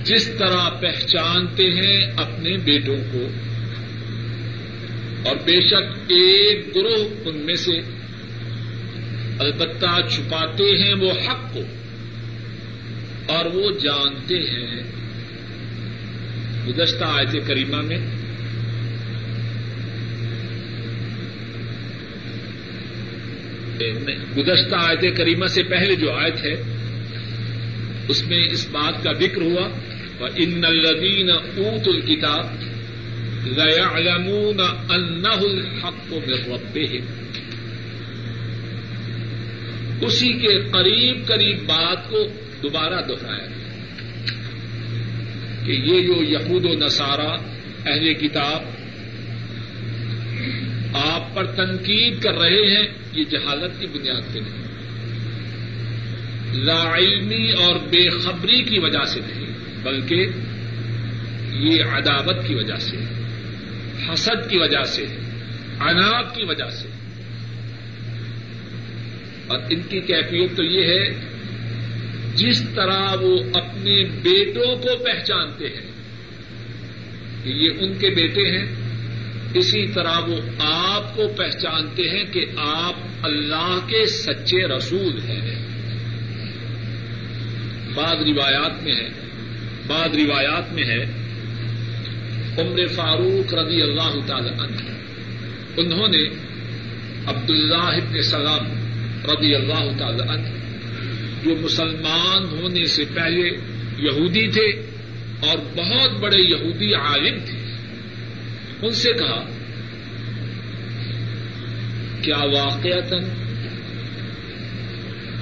جس 0.05 0.31
طرح 0.39 0.71
پہچانتے 0.71 1.63
ہیں 1.63 2.11
اپنے 2.17 2.57
بیٹوں 2.57 2.97
کو۔ 3.13 3.29
اور 5.29 5.37
بے 5.37 5.61
شک 5.61 6.13
ایک 6.13 6.67
گروہ 6.75 7.05
ان 7.25 7.37
میں 7.37 7.55
سے 7.55 7.73
البتہ 9.39 10.09
چھپاتے 10.11 10.65
ہیں 10.65 10.95
وہ 10.95 11.11
حق 11.11 11.55
کو۔ 11.55 11.61
اور 13.27 13.45
وہ 13.45 13.71
جانتے 13.79 14.35
ہیں۔ 14.35 14.83
گزشتہ 16.69 17.05
آیت 17.05 17.47
کریمہ 17.47 17.81
میں 17.81 18.22
گزشتہ 24.37 24.75
آیت 24.75 25.17
کریمہ 25.17 25.47
سے 25.47 25.63
پہلے 25.63 25.95
جو 25.95 26.13
آیت 26.13 26.45
ہے، 26.45 26.63
اس 28.09 28.27
میں 28.27 28.45
اس 28.51 28.69
بات 28.69 29.05
کا 29.05 29.13
ذکر 29.13 29.43
ہوا 29.43 29.69
ان 30.37 30.65
الدین 30.65 31.31
اوت 31.31 31.89
الکتاب 31.89 32.47
ليعلمون 33.47 34.61
انه 34.91 35.41
الحق 35.41 36.13
من 36.13 36.53
ربهم۔ 36.53 37.03
اسی 40.01 40.33
کے 40.33 40.59
قریب 40.71 41.27
قریب 41.27 41.59
بات 41.59 42.11
کو 42.11 42.27
دوبارہ 42.63 43.07
دوہرایا 43.09 43.47
گیا 43.47 43.73
کہ 45.67 45.73
یہ 45.73 46.01
جو 46.03 46.23
یہود 46.23 46.65
و 46.65 46.85
نصارہ، 46.85 47.37
اہل 47.87 48.15
کتاب 48.15 48.82
آپ 50.95 51.35
پر 51.35 51.47
تنقید 51.47 52.23
کر 52.23 52.35
رہے 52.35 52.77
ہیں، 52.77 52.87
یہ 53.13 53.25
جہالت 53.25 53.81
کی 53.81 53.87
بنیاد 53.87 54.35
پہ 54.35 54.39
نہیں۔ 54.39 54.63
لا 56.55 56.99
علمی 56.99 57.53
اور 57.53 57.75
بے 57.75 58.09
خبری 58.09 58.63
کی 58.63 58.79
وجہ 58.79 59.05
سے 59.05 59.21
نہیں، 59.21 59.47
بلکہ 59.83 60.27
یہ 61.53 61.85
عداوت 61.85 62.37
کی 62.47 62.55
وجہ 62.55 62.77
سے، 62.77 62.97
حسد 64.13 64.51
کی 64.51 64.59
وجہ 64.59 64.83
سے 64.83 65.07
اناپ 65.81 66.35
کی 66.35 66.45
وجہ 66.45 66.71
سے۔ 66.71 66.89
اور 69.47 69.59
ان 69.71 69.81
کی 69.89 70.01
کیفیت 70.01 70.57
تو 70.57 70.63
یہ 70.63 70.85
ہے، 70.85 71.15
جس 72.35 72.63
طرح 72.75 73.15
وہ 73.21 73.39
اپنے 73.55 74.05
بیٹوں 74.05 74.77
کو 74.77 75.05
پہچانتے 75.05 75.69
ہیں، 75.69 75.91
کہ 77.45 77.49
یہ 77.49 77.71
ان 77.81 77.95
کے 77.99 78.11
بیٹے 78.11 78.59
ہیں 78.59 78.82
اسی 79.55 79.87
طرح 79.87 80.19
وہ 80.19 80.37
آپ 80.59 81.17
کو 81.17 81.29
پہچانتے 81.29 82.03
ہیں 82.03 82.25
کہ 82.25 82.47
آپ 82.57 82.95
اللہ 83.23 83.79
کے 83.87 84.07
سچے 84.07 84.69
رسول 84.69 85.21
ہیں۔ 85.29 85.63
بعض 87.95 88.17
روایات 88.27 88.83
میں 88.83 88.97
ہے، 88.97 89.09
بعض 89.87 90.17
روایات 90.17 90.73
میں 90.73 90.85
ہے، 90.85 91.03
عمر 92.59 92.87
فاروق 92.87 93.55
رضی 93.55 93.83
اللہ 93.83 94.27
تعالی 94.27 94.49
عنہ، 94.49 94.91
انہوں 95.77 96.09
نے 96.09 96.29
عبد 97.27 97.51
اللہ 97.51 98.23
سلام 98.23 98.67
رضی 99.25 99.55
اللہ 99.55 99.99
تعالی 99.99 100.23
عنہ، 100.29 100.49
جو 101.45 101.57
مسلمان 101.61 102.59
ہونے 102.59 102.85
سے 102.85 103.05
پہلے 103.15 103.49
یہودی 103.99 104.49
تھے 104.49 104.67
اور 105.41 105.59
بہت 105.77 106.11
بڑے 106.21 106.41
یہودی 106.41 106.95
عالم 106.95 107.39
تھے۔ 107.45 107.62
ان 108.83 108.93
سے 108.93 109.13
کہا، 109.13 109.45
کیا 112.23 112.39
واقع 112.39 113.01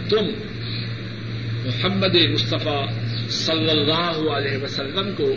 تم 0.09 0.25
محمد 1.65 2.17
مصطفیٰ 2.33 2.87
صلی 3.29 3.71
اللہ 3.71 4.31
علیہ 4.37 4.63
وسلم 4.63 5.11
کو 5.17 5.37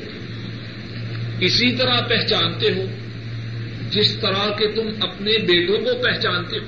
اسی 1.40 1.72
طرح 1.72 2.02
پہچانتے 2.02 2.72
ہو 2.72 2.86
جس 3.90 4.18
طرح 4.18 4.50
کے 4.50 4.68
تم 4.68 5.04
اپنے 5.04 5.32
بیٹوں 5.38 5.78
کو 5.78 6.02
پہچانتے 6.04 6.58
ہو؟ 6.58 6.66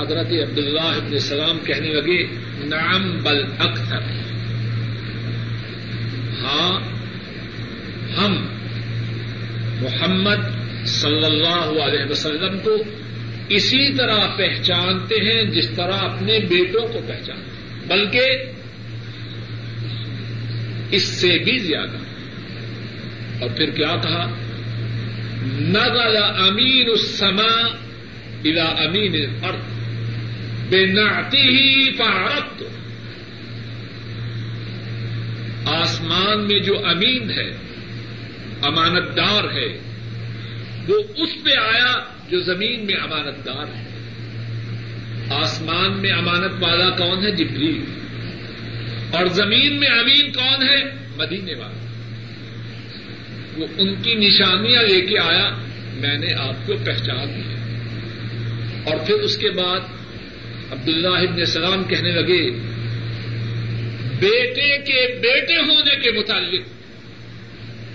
حضرت 0.00 0.26
عبداللہ 0.26 0.80
ابن 0.80 1.12
السلام 1.12 1.58
کہنے 1.64 1.88
لگے 1.88 2.26
نام 2.64 3.18
بل 3.22 3.44
اکثر. 3.58 4.00
ہاں 6.42 6.80
ہم 8.18 8.61
محمد 9.82 10.40
صلی 10.86 11.24
اللہ 11.24 11.82
علیہ 11.82 12.10
وسلم 12.10 12.58
کو 12.58 12.76
اسی 13.48 13.92
طرح 13.96 14.18
پہچانتے 14.36 15.14
ہیں 15.14 15.44
جس 15.44 15.70
طرح 15.76 15.92
اپنے 15.92 16.38
بیٹوں 16.38 16.88
کو 16.88 17.00
پہچانتے 17.06 17.32
ہیں۔ 17.32 17.86
بلکہ 17.88 18.26
اس 20.90 21.02
سے 21.02 21.38
بھی 21.44 21.58
زیادہ۔ 21.58 21.96
اور 23.40 23.50
پھر 23.56 23.70
کیا 23.70 23.96
کہا؟ 24.02 24.26
نگل 25.46 26.16
امین 26.22 26.90
السما 26.90 27.66
الا 28.44 28.64
امین 28.64 29.14
الارض 29.14 29.72
بے 30.68 30.86
نعتی 30.86 31.38
ہی 31.38 31.92
پارت 31.92 32.62
آسمان 35.66 36.46
میں 36.48 36.58
جو 36.58 36.86
امین 36.86 37.30
ہے 37.30 37.71
امانت 38.62 39.16
دار 39.16 39.44
ہے۔ 39.44 39.78
وہ 40.88 40.98
اس 41.16 41.44
پہ 41.44 41.50
آیا 41.50 41.98
جو 42.30 42.40
زمین 42.40 42.86
میں 42.86 42.94
امانت 42.94 43.46
دار 43.46 43.64
ہے۔ 43.76 43.88
آسمان 45.30 46.02
میں 46.02 46.10
امانت 46.10 46.52
والا 46.60 46.90
کون 46.90 47.26
ہے؟ 47.26 47.30
جبریل۔ 47.30 47.84
اور 49.10 49.26
زمین 49.26 49.80
میں 49.80 49.88
امین 49.88 50.32
کون 50.32 50.62
ہے؟ 50.68 50.84
مدینے 51.16 51.54
والا۔ 51.54 51.82
وہ 53.56 53.66
ان 53.78 54.02
کی 54.02 54.14
نشانیاں 54.14 54.82
لے 54.82 55.00
کے 55.00 55.18
آیا، 55.18 55.50
میں 55.94 56.18
نے 56.18 56.34
آپ 56.34 56.66
کو 56.66 56.74
پہچان 56.84 57.28
دیا 57.34 57.56
اور 58.84 59.06
پھر 59.06 59.14
اس 59.14 59.36
کے 59.36 59.50
بعد 59.50 59.80
عبداللہ 60.72 61.08
ابن 61.08 61.44
سلام 61.44 61.84
کہنے 61.84 62.10
لگے، 62.10 62.50
بیٹے 64.20 64.78
کے 64.78 65.18
بیٹے 65.18 65.56
ہونے 65.56 65.96
کے 65.96 66.10
متعلق۔ 66.10 66.81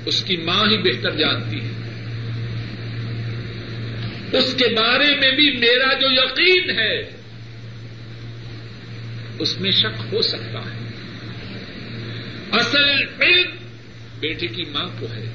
اس 0.07 0.23
کی 0.23 0.37
ماں 0.37 0.63
ہی 0.69 0.77
بہتر 0.77 1.11
جانتی 1.11 1.59
ہے۔ 1.61 1.71
اس 4.37 4.53
کے 4.53 4.65
بارے 4.67 5.15
میں 5.15 5.31
بھی 5.31 5.57
میرا 5.57 5.93
جو 5.93 6.07
یقین 6.11 6.69
ہے، 6.79 6.99
اس 9.39 9.59
میں 9.59 9.71
شک 9.71 10.13
ہو 10.13 10.21
سکتا 10.21 10.59
ہے۔ 10.59 10.87
اصل 12.51 12.83
علم 13.21 13.51
بیٹے 14.19 14.47
کی 14.47 14.63
ماں 14.63 14.87
کو 14.99 15.05
ہے، 15.05 15.25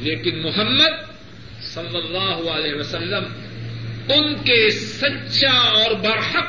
لیکن 0.00 0.38
محمد 0.38 0.94
صلی 1.62 1.98
اللہ 1.98 2.50
علیہ 2.50 2.74
وسلم 2.74 3.24
ان 4.08 4.34
کے 4.34 4.70
سچا 4.70 5.52
اور 5.52 5.94
برحق 5.94 6.48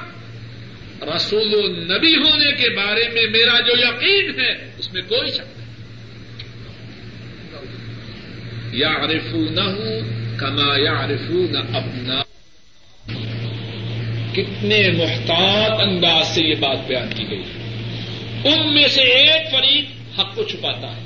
رسول 1.16 1.54
و 1.54 1.62
نبی 1.68 2.16
ہونے 2.16 2.52
کے 2.52 2.70
بارے 2.70 3.10
میں 3.14 3.28
میرا 3.30 3.60
جو 3.60 3.74
یقین 3.78 4.40
ہے، 4.40 4.72
اس 4.78 4.94
میں 4.94 5.02
کوئی 5.02 5.32
شک 5.32 5.40
نہیں 5.40 5.58
یا 8.74 8.90
عرفو 8.90 9.38
نہ 9.38 9.62
ہوں 9.62 10.02
کما 10.38 10.78
یا 10.78 11.06
عرفو 11.06 11.46
نہ 11.52 11.58
اپنا 11.58 12.22
کتنے 14.34 14.92
محتاط 14.92 15.82
انداز 15.82 16.28
سے 16.28 16.42
یہ 16.42 16.56
بات 16.60 16.88
بیان 16.88 17.10
کی 17.16 17.30
گئی. 17.30 17.44
ان 18.44 18.74
میں 18.74 18.88
سے 18.88 19.02
ایک 19.02 19.52
فریق 19.52 20.20
حق 20.20 20.36
کو 20.36 20.44
چھپاتا 20.44 20.88
ہے. 20.88 21.02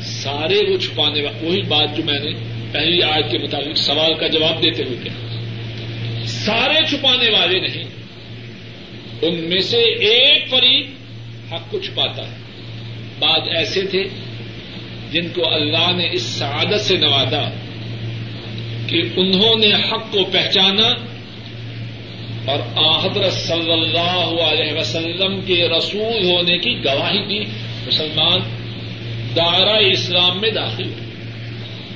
سارے 0.00 0.70
وہ 0.70 0.76
چھپانے 0.76 1.22
والے 1.22 1.46
وہی 1.46 1.62
بات 1.62 1.96
جو 1.96 2.02
میں 2.04 2.18
نے 2.18 2.30
پہلی 2.72 3.02
آج 3.02 3.22
کے 3.30 3.38
مطابق 3.38 3.76
سوال 3.76 4.14
کا 4.14 4.26
جواب 4.26 4.62
دیتے 4.62 4.82
ہوئے 4.82 4.96
کیا 5.02 5.12
سارے 6.26 6.86
چھپانے 6.86 7.30
والے 7.30 7.60
نہیں. 7.60 7.84
ان 9.22 9.34
میں 9.34 9.60
سے 9.60 9.76
ایک 9.76 10.50
فریق 10.50 10.86
حق 11.52 11.70
کو 11.70 11.78
چھپاتا 11.78 12.22
ہے. 12.22 12.36
بعد 13.18 13.40
ایسے 13.48 13.82
تھے 13.82 14.04
جن 15.12 15.28
کو 15.34 15.54
اللہ 15.54 15.92
نے 15.96 16.08
اس 16.12 16.22
سعادت 16.22 16.80
سے 16.80 16.96
نوازا 16.96 17.50
کہ 18.86 19.02
انہوں 19.16 19.58
نے 19.58 19.74
حق 19.74 20.12
کو 20.12 20.24
پہچانا 20.24 21.16
اور 22.44 22.58
آحدر 22.76 23.30
صلی 23.30 23.72
اللہ 23.72 24.42
علیہ 24.42 24.72
وسلم 24.78 25.40
کے 25.40 25.68
رسول 25.78 26.30
ہونے 26.30 26.58
کی 26.58 26.84
گواہی 26.84 27.26
دی، 27.26 27.50
مسلمان 27.86 28.40
دائرہ 29.36 29.76
اسلام 29.92 30.40
میں 30.40 30.50
داخل 30.50 30.84
ہوئے 30.84 31.06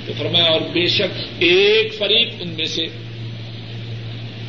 تو 0.06 0.12
فرمایا، 0.18 0.44
اور 0.44 0.60
بے 0.60 0.86
شک 0.86 1.18
ایک 1.38 1.94
فریق 1.94 2.28
ان 2.40 2.48
میں 2.48 2.64
سے 2.64 2.86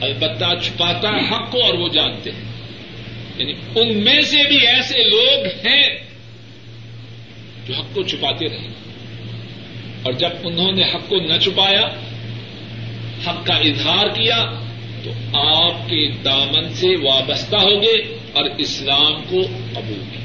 البتہ 0.02 0.46
چھپاتا 0.64 1.10
ہے 1.10 1.26
حق 1.32 1.52
کو 1.52 1.66
اور 1.66 1.74
وہ 1.74 1.88
جانتے 1.88 2.32
ہیں۔ 2.32 2.52
یعنی 3.38 3.54
ان 3.76 4.04
میں 4.04 4.22
سے 4.22 4.48
بھی 4.48 4.68
ایسے 4.68 5.04
لوگ 5.04 5.68
ہیں 5.68 6.11
جو 7.68 7.74
حق 7.74 7.96
کو 7.96 8.04
چھپاتے 8.04 8.50
رہے۔ 8.50 8.68
اور 10.04 10.14
جب 10.14 10.30
انہوں 10.44 10.72
نے 10.72 10.84
حق 10.84 11.10
کو 11.10 11.16
نہ 11.16 11.38
چھپایا، 11.38 11.88
حق 13.28 13.46
کا 13.46 13.54
اظہار 13.54 14.08
کیا، 14.08 14.46
تو 15.04 15.40
آپ 15.40 15.90
کے 15.90 16.12
دامن 16.26 16.74
سے 16.74 16.88
وابستہ 16.88 17.56
ہو 17.56 17.82
گئے 17.82 18.18
اور 18.34 18.46
اسلام 18.58 19.14
کو 19.30 19.42
قبول 19.74 20.04
کیا۔ 20.12 20.22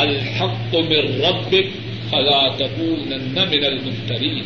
الحق 0.00 0.74
من 0.74 1.22
ربک 1.22 1.54
فلا 2.10 2.48
تکونن 2.48 3.34
من 3.34 3.64
الممترین۔ 3.64 4.42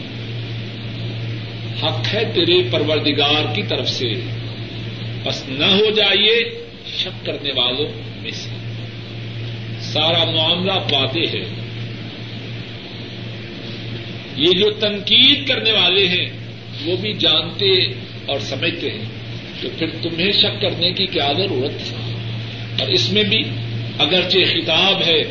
حق 1.82 2.14
ہے 2.14 2.24
تیرے 2.34 2.68
پروردگار 2.70 3.54
کی 3.54 3.62
طرف 3.62 3.88
سے۔ 3.88 4.12
بس 5.24 5.44
نہ 5.48 5.64
ہو 5.64 5.90
جائیے 5.90 6.64
شک 6.86 7.26
کرنے 7.26 7.52
والوں 7.52 7.92
میں 8.22 8.30
سے۔ 8.30 8.57
سارا 9.92 10.24
معاملہ 10.24 10.72
واضح 10.72 11.36
ہے۔ 11.36 11.44
یہ 14.36 14.58
جو 14.58 14.70
تنقید 14.70 15.48
کرنے 15.48 15.72
والے 15.72 16.08
ہیں، 16.08 16.26
وہ 16.84 16.96
بھی 16.96 17.12
جانتے 17.12 17.84
اور 18.26 18.38
سمجھتے 18.38 18.90
ہیں 18.90 19.04
تو 19.62 19.68
پھر 19.78 19.86
تمہیں 20.02 20.32
شک 20.32 20.60
کرنے 20.60 20.90
کی 20.92 21.06
کیا 21.06 21.32
ضرورت 21.36 21.70
ہے 21.70 22.14
اور 22.80 22.88
اس 22.88 23.12
میں 23.12 23.22
بھی 23.22 23.42
اگرچہ 23.98 24.38
خطاب 24.52 25.02
ہے 25.06 25.24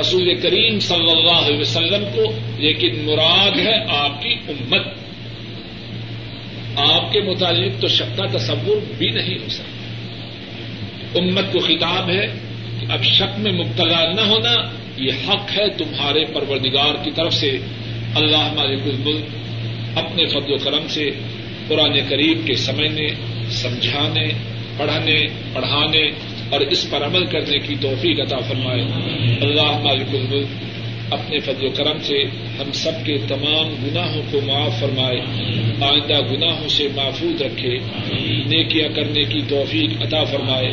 رسول 0.00 0.40
کریم 0.42 0.78
صلی 0.80 1.10
اللہ 1.10 1.30
علیہ 1.30 1.58
وسلم 1.58 2.04
کو، 2.14 2.38
لیکن 2.58 3.04
مراد 3.04 3.58
ہے 3.58 3.84
آپ 3.88 4.22
کی 4.22 4.34
امت۔ 4.48 4.82
آپ 6.76 7.12
کے 7.12 7.20
متعلق 7.20 7.80
تو 7.80 7.88
شک 7.88 8.16
کا 8.16 8.26
تصور 8.26 8.76
بھی 8.98 9.10
نہیں 9.10 9.38
ہو 9.42 9.48
سکتا۔ 9.48 9.72
امت 11.18 11.52
کو 11.52 11.58
خطاب 11.58 12.10
ہے 12.10 12.26
اب 12.88 13.04
شک 13.04 13.38
میں 13.38 13.52
مبتلا 13.52 14.12
نہ 14.12 14.20
ہونا، 14.20 14.70
یہ 14.96 15.12
حق 15.28 15.58
ہے 15.58 15.68
تمہارے 15.68 16.24
پروردگار 16.24 17.04
کی 17.04 17.10
طرف 17.10 17.34
سے۔ 17.34 17.58
اللہ 18.14 18.52
مالک 18.52 18.82
الملک 18.84 19.24
اپنے 19.98 20.26
فضل 20.26 20.52
و 20.52 20.56
کرم 20.56 20.88
سے 20.88 21.10
قرآن 21.68 21.92
قریب 22.08 22.46
کے 22.46 22.54
سمجھنے، 22.54 23.08
سمجھانے، 23.50 24.28
پڑھنے، 24.76 25.26
پڑھانے 25.52 26.10
اور 26.50 26.60
اس 26.60 26.90
پر 26.90 27.04
عمل 27.04 27.26
کرنے 27.26 27.58
کی 27.58 27.74
توفیق 27.80 28.20
عطا 28.20 28.38
فرمائے۔ 28.38 28.80
اللہ 29.40 29.78
مالک 29.78 30.14
الملک 30.14 30.46
اپنے 31.10 31.38
فضل 31.38 31.66
و 31.66 31.70
کرم 31.70 31.98
سے 32.02 32.22
ہم 32.58 32.72
سب 32.72 33.06
کے 33.06 33.18
تمام 33.28 33.86
گناہوں 33.86 34.22
کو 34.30 34.40
معاف 34.46 34.80
فرمائے۔ 34.80 35.20
آئندہ 35.80 36.20
گناہوں 36.32 36.68
سے 36.68 36.88
محفوظ 36.96 37.42
رکھے۔ 37.42 37.78
نیکیاں 38.46 38.88
کرنے 38.88 39.22
کی 39.22 39.40
توفیق 39.48 40.02
عطا 40.02 40.24
فرمائے۔ 40.24 40.70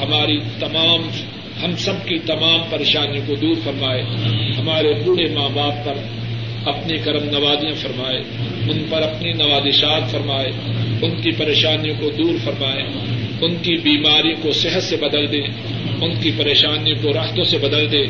ہماری 0.00 0.38
تمام 0.60 1.08
ہم 1.62 1.76
سب 1.76 1.92
کی 2.08 2.18
تمام 2.18 2.60
پریشانیوں 2.70 3.24
کو 3.26 3.34
دور 3.34 3.54
فرمائے، 3.64 4.02
ہمارے 4.58 4.92
بوڑھے 5.04 5.28
ماں 5.34 5.48
باپ 5.52 5.84
پر 5.84 5.94
اپنی 6.64 6.98
کرم 6.98 7.24
نوازیاں 7.24 7.74
فرمائے، 7.76 8.18
ان 8.70 8.84
پر 8.90 9.02
اپنی 9.02 9.32
نوازشات 9.32 10.10
فرمائے، 10.10 10.50
ان 11.02 11.20
کی 11.22 11.30
پریشانیوں 11.30 11.94
کو 12.00 12.10
دور 12.10 12.34
فرمائے، 12.44 12.82
ان 13.40 13.54
کی 13.62 13.76
بیماری 13.76 14.34
کو 14.42 14.52
صحت 14.52 14.82
سے 14.82 14.96
بدل 14.96 15.32
دے، 15.32 15.42
ان 16.00 16.14
کی 16.20 16.30
پریشانیوں 16.36 16.96
کو 17.02 17.12
راحتوں 17.12 17.44
سے 17.44 17.58
بدل 17.58 17.92
دے، 17.92 18.04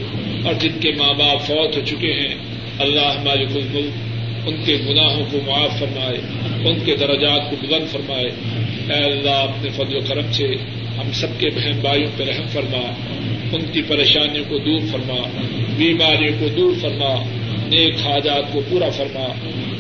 اور 0.45 0.55
جن 0.61 0.79
کے 0.81 0.93
ماں 0.99 1.13
باپ 1.15 1.43
فوت 1.43 1.77
ہو 1.77 1.81
چکے 1.85 2.13
ہیں، 2.13 2.35
اللہ 2.79 3.23
مالک 3.25 3.49
الملک 3.55 4.49
ان 4.49 4.57
کے 4.65 4.79
گناہوں 4.89 5.25
کو 5.31 5.39
معاف 5.47 5.79
فرمائے، 5.79 6.19
ان 6.65 6.79
کے 6.85 6.97
درجات 6.97 7.51
کو 7.51 7.57
بلند 7.63 7.93
فرمائے۔ 7.93 8.29
اے 8.89 9.05
اللہ، 9.05 9.31
اپنے 9.31 9.71
فضل 9.71 9.97
و 9.97 10.01
کرم 10.09 10.33
سے 10.33 10.47
ہم 10.99 11.13
سب 11.13 11.41
کے 11.41 11.49
بہن 11.49 11.81
بھائیوں 11.81 12.11
پہ 12.17 12.25
رحم 12.25 12.47
فرما، 12.47 12.93
ان 13.53 13.61
کی 13.73 13.83
پریشانیوں 13.83 14.45
کو 14.49 14.59
دور 14.59 14.81
فرما، 14.93 15.29
بیماریوں 15.77 16.33
کو 16.41 16.49
دور 16.49 16.75
فرما، 16.81 17.23
نیک 17.69 17.95
حاجات 18.05 18.53
کو 18.53 18.61
پورا 18.69 18.91
فرما۔ 18.91 19.27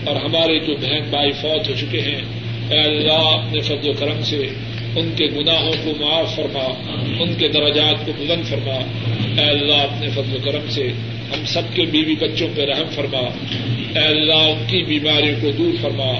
اور 0.06 0.16
ہمارے 0.16 0.58
جو 0.58 0.74
بہن 0.76 1.02
بھائی 1.10 1.32
فوت 1.32 1.68
ہو 1.68 1.74
چکے 1.74 2.00
ہیں، 2.00 2.22
اے 2.70 2.80
اللہ، 2.80 3.12
اپنے 3.12 3.60
فضل 3.60 3.88
و 3.88 3.92
کرم 3.92 4.22
سے 4.22 4.48
ان 4.96 5.12
کے 5.16 5.26
گناہوں 5.26 5.72
کو 5.84 5.92
معاف 6.00 6.36
فرما، 6.36 6.64
ان 7.18 7.34
کے 7.34 7.48
درجات 7.48 8.06
کو 8.06 8.12
بلند 8.18 8.44
فرما۔ 8.44 8.78
اے 9.42 9.50
اللہ، 9.50 9.74
اپنے 9.74 10.08
فضل 10.08 10.36
و 10.36 10.38
کرم 10.44 10.70
سے 10.70 10.92
ہم 11.30 11.44
سب 11.46 11.62
کے 11.74 11.82
بیوی 11.82 12.14
بچوں 12.14 12.48
پہ 12.54 12.62
رحم 12.62 12.88
فرما۔ 12.94 13.18
اے 14.00 14.06
اللہ 14.06 14.32
ان 14.32 14.64
کی 14.66 14.82
بیماریوں 14.82 15.36
کو 15.40 15.50
دور 15.50 15.72
فرما، 15.82 16.12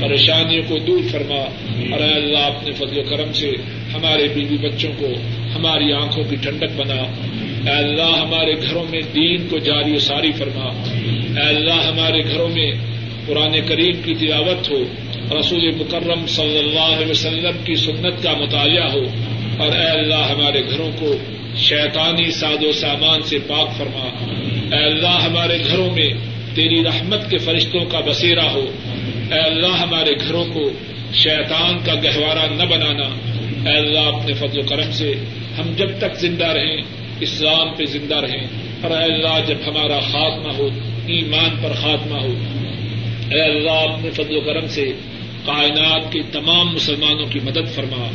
پریشانیوں 0.00 0.62
کو 0.68 0.78
دور 0.78 1.00
فرما۔ 1.10 1.44
اور 1.92 2.00
اے 2.00 2.14
اللہ 2.14 2.38
اپنے 2.38 2.72
فضل 2.72 2.98
و 2.98 3.02
کرم 3.02 3.32
سے 3.32 3.50
ہمارے 3.94 4.28
بیوی 4.34 4.56
بچوں 4.56 4.92
کو 4.98 5.06
ہماری 5.54 5.92
آنکھوں 5.92 6.24
کی 6.24 6.36
ٹھنڈک 6.36 6.76
بنا۔ 6.76 7.02
اے 7.70 7.76
اللہ، 7.76 8.18
ہمارے 8.22 8.54
گھروں 8.54 8.84
میں 8.90 9.00
دین 9.14 9.48
کو 9.48 9.58
جاری 9.58 9.92
و 9.92 9.98
ساری 9.98 10.32
فرما۔ 10.32 10.64
اے 11.40 11.48
اللہ، 11.48 11.72
ہمارے 11.72 12.24
گھروں 12.24 12.48
میں 12.48 12.72
قرآن 13.26 13.56
کریم 13.66 14.02
کی 14.04 14.14
تلاوت 14.14 14.70
ہو۔ 14.70 14.84
رسول 15.40 15.70
مکرم 15.70 16.26
صلی 16.26 16.58
اللہ 16.58 16.96
علیہ 16.96 17.10
وسلم 17.10 17.64
کی 17.64 17.76
سنت 17.76 18.22
کا 18.22 18.32
مطالعہ 18.32 18.92
ہو۔ 18.92 19.04
اور 19.58 19.70
اے 19.70 19.86
اللہ، 19.86 20.30
ہمارے 20.30 20.62
گھروں 20.70 20.90
کو 20.98 21.16
شیطانی 21.56 22.30
ساد 22.30 22.64
و 22.64 22.72
سامان 22.72 23.22
سے 23.22 23.38
پاک 23.38 23.76
فرما۔ 23.76 24.08
اے 24.72 24.84
اللہ 24.84 25.20
ہمارے 25.24 25.58
گھروں 25.64 25.90
میں 25.90 26.08
تیری 26.54 26.84
رحمت 26.84 27.30
کے 27.30 27.38
فرشتوں 27.38 27.84
کا 27.84 28.00
بسیرا 28.00 28.52
ہو۔ 28.52 28.64
اے 29.32 29.38
اللہ 29.38 29.66
ہمارے 29.66 30.10
گھروں 30.10 30.44
کو 30.44 30.70
شیطان 31.14 31.78
کا 31.84 31.94
گہوارہ 31.94 32.52
نہ 32.52 32.62
بنانا۔ 32.62 33.06
اے 33.70 33.76
اللہ 33.76 33.98
اپنے 33.98 34.32
فضل 34.32 34.58
و 34.58 34.62
کرم 34.62 34.92
سے 34.92 35.14
ہم 35.58 35.72
جب 35.76 35.90
تک 35.98 36.16
زندہ 36.20 36.46
رہیں، 36.46 36.76
اسلام 37.20 37.74
پہ 37.76 37.84
زندہ 37.84 38.16
رہیں۔ 38.16 38.46
اور 38.82 38.90
اے 38.90 39.04
اللہ 39.04 39.46
جب 39.46 39.56
ہمارا 39.66 40.00
خاتمہ 40.00 40.52
ہو، 40.52 40.68
ایمان 41.06 41.62
پر 41.62 41.72
خاتمہ 41.72 42.18
ہو۔ 42.18 42.34
اے 43.30 43.40
اللہ 43.40 43.92
اپنے 43.92 44.10
فضل 44.10 44.36
و 44.36 44.40
کرم 44.40 44.66
سے 44.66 44.92
کائنات 45.44 46.12
کے 46.12 46.22
تمام 46.32 46.74
مسلمانوں 46.74 47.26
کی 47.26 47.40
مدد 47.42 47.74
فرما۔ 47.74 48.08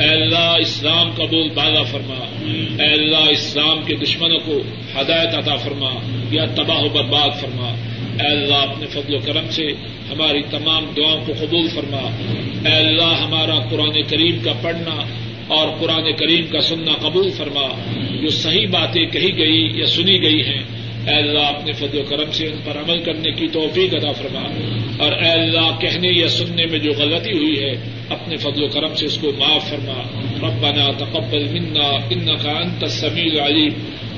اے 0.00 0.08
اللہ 0.08 0.56
اسلام 0.60 1.10
کا 1.16 1.24
بول 1.24 1.48
بالا 1.54 1.82
فرما۔ 1.82 2.24
اے 2.82 2.92
اللہ 2.92 3.30
اسلام 3.30 3.82
کے 3.82 3.96
دشمنوں 3.96 4.38
کو 4.38 4.58
ہدایت 5.00 5.34
عطا 5.34 5.56
فرما 5.56 5.90
یا 6.30 6.44
تباہ 6.44 6.80
و 6.80 6.88
برباد 6.88 7.40
فرما۔ 7.40 7.74
اے 8.20 8.26
اللہ 8.26 8.54
اپنے 8.54 8.86
فضل 8.86 9.14
و 9.14 9.18
کرم 9.18 9.48
سے 9.50 9.66
ہماری 10.10 10.42
تمام 10.50 10.84
دعاؤں 10.96 11.26
کو 11.26 11.32
قبول 11.40 11.68
فرما۔ 11.68 12.10
اے 12.68 12.74
اللہ 12.74 13.20
ہمارا 13.22 13.58
قرآن 13.70 14.02
کریم 14.02 14.38
کا 14.44 14.52
پڑھنا 14.62 15.04
اور 15.48 15.68
قرآن 15.80 16.12
کریم 16.16 16.46
کا 16.46 16.60
سننا 16.60 16.92
قبول 16.92 17.30
فرما۔ 17.30 17.68
جو 18.22 18.28
صحیح 18.28 18.66
باتیں 18.70 19.06
کہی 19.06 19.38
گئی 19.38 19.70
یا 19.74 19.86
سنی 19.86 20.22
گئی 20.22 20.42
ہیں 20.46 20.62
اے 21.08 21.14
اللہ 21.14 21.38
اپنے 21.38 21.72
فضل 21.72 21.98
و 21.98 22.02
کرم 22.02 22.32
سے 22.32 22.46
ان 22.46 22.58
پر 22.64 22.78
عمل 22.78 23.02
کرنے 23.02 23.30
کی 23.32 23.48
توفیق 23.48 23.94
ادا 23.94 24.12
فرما۔ 24.12 24.42
اور 24.98 25.12
اے 25.12 25.30
اللہ 25.30 25.78
کہنے 25.80 26.08
یا 26.08 26.28
سننے 26.28 26.66
میں 26.66 26.78
جو 26.78 26.92
غلطی 26.92 27.32
ہوئی 27.32 27.64
ہے، 27.64 27.72
اپنے 28.08 28.36
فضل 28.36 28.62
و 28.62 28.68
کرم 28.68 28.94
سے 28.94 29.06
اس 29.06 29.18
کو 29.18 29.32
معاف 29.38 29.70
فرما۔ 29.70 30.02
ربنا 30.48 30.90
تقبل 30.98 31.44
منا 31.44 31.88
انك 32.10 32.46
انت 32.46 32.82
السميع 32.82 33.32
العليم 33.32 33.72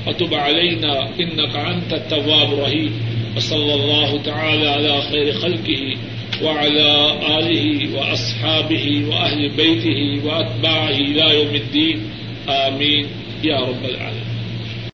وتب 0.07 0.35
علينا 0.35 0.91
انك 0.91 1.55
انت 1.55 1.93
التواب 1.93 2.53
الرحيم 2.53 2.97
وصلى 3.37 3.73
الله 3.73 4.17
تعالى 4.23 4.67
على 4.67 5.01
خير 5.11 5.33
خلقه 5.39 5.95
وعلى 6.41 7.11
آله 7.37 7.89
وأصحابه 7.97 8.85
وأهل 9.07 9.49
بيته 9.49 9.99
وأتباعه 10.27 10.97
إلى 10.97 11.25
يوم 11.35 11.53
الدين 11.53 12.09
آمين 12.49 13.05
يا 13.43 13.59
رب 13.59 13.83
العالمين 13.83 14.26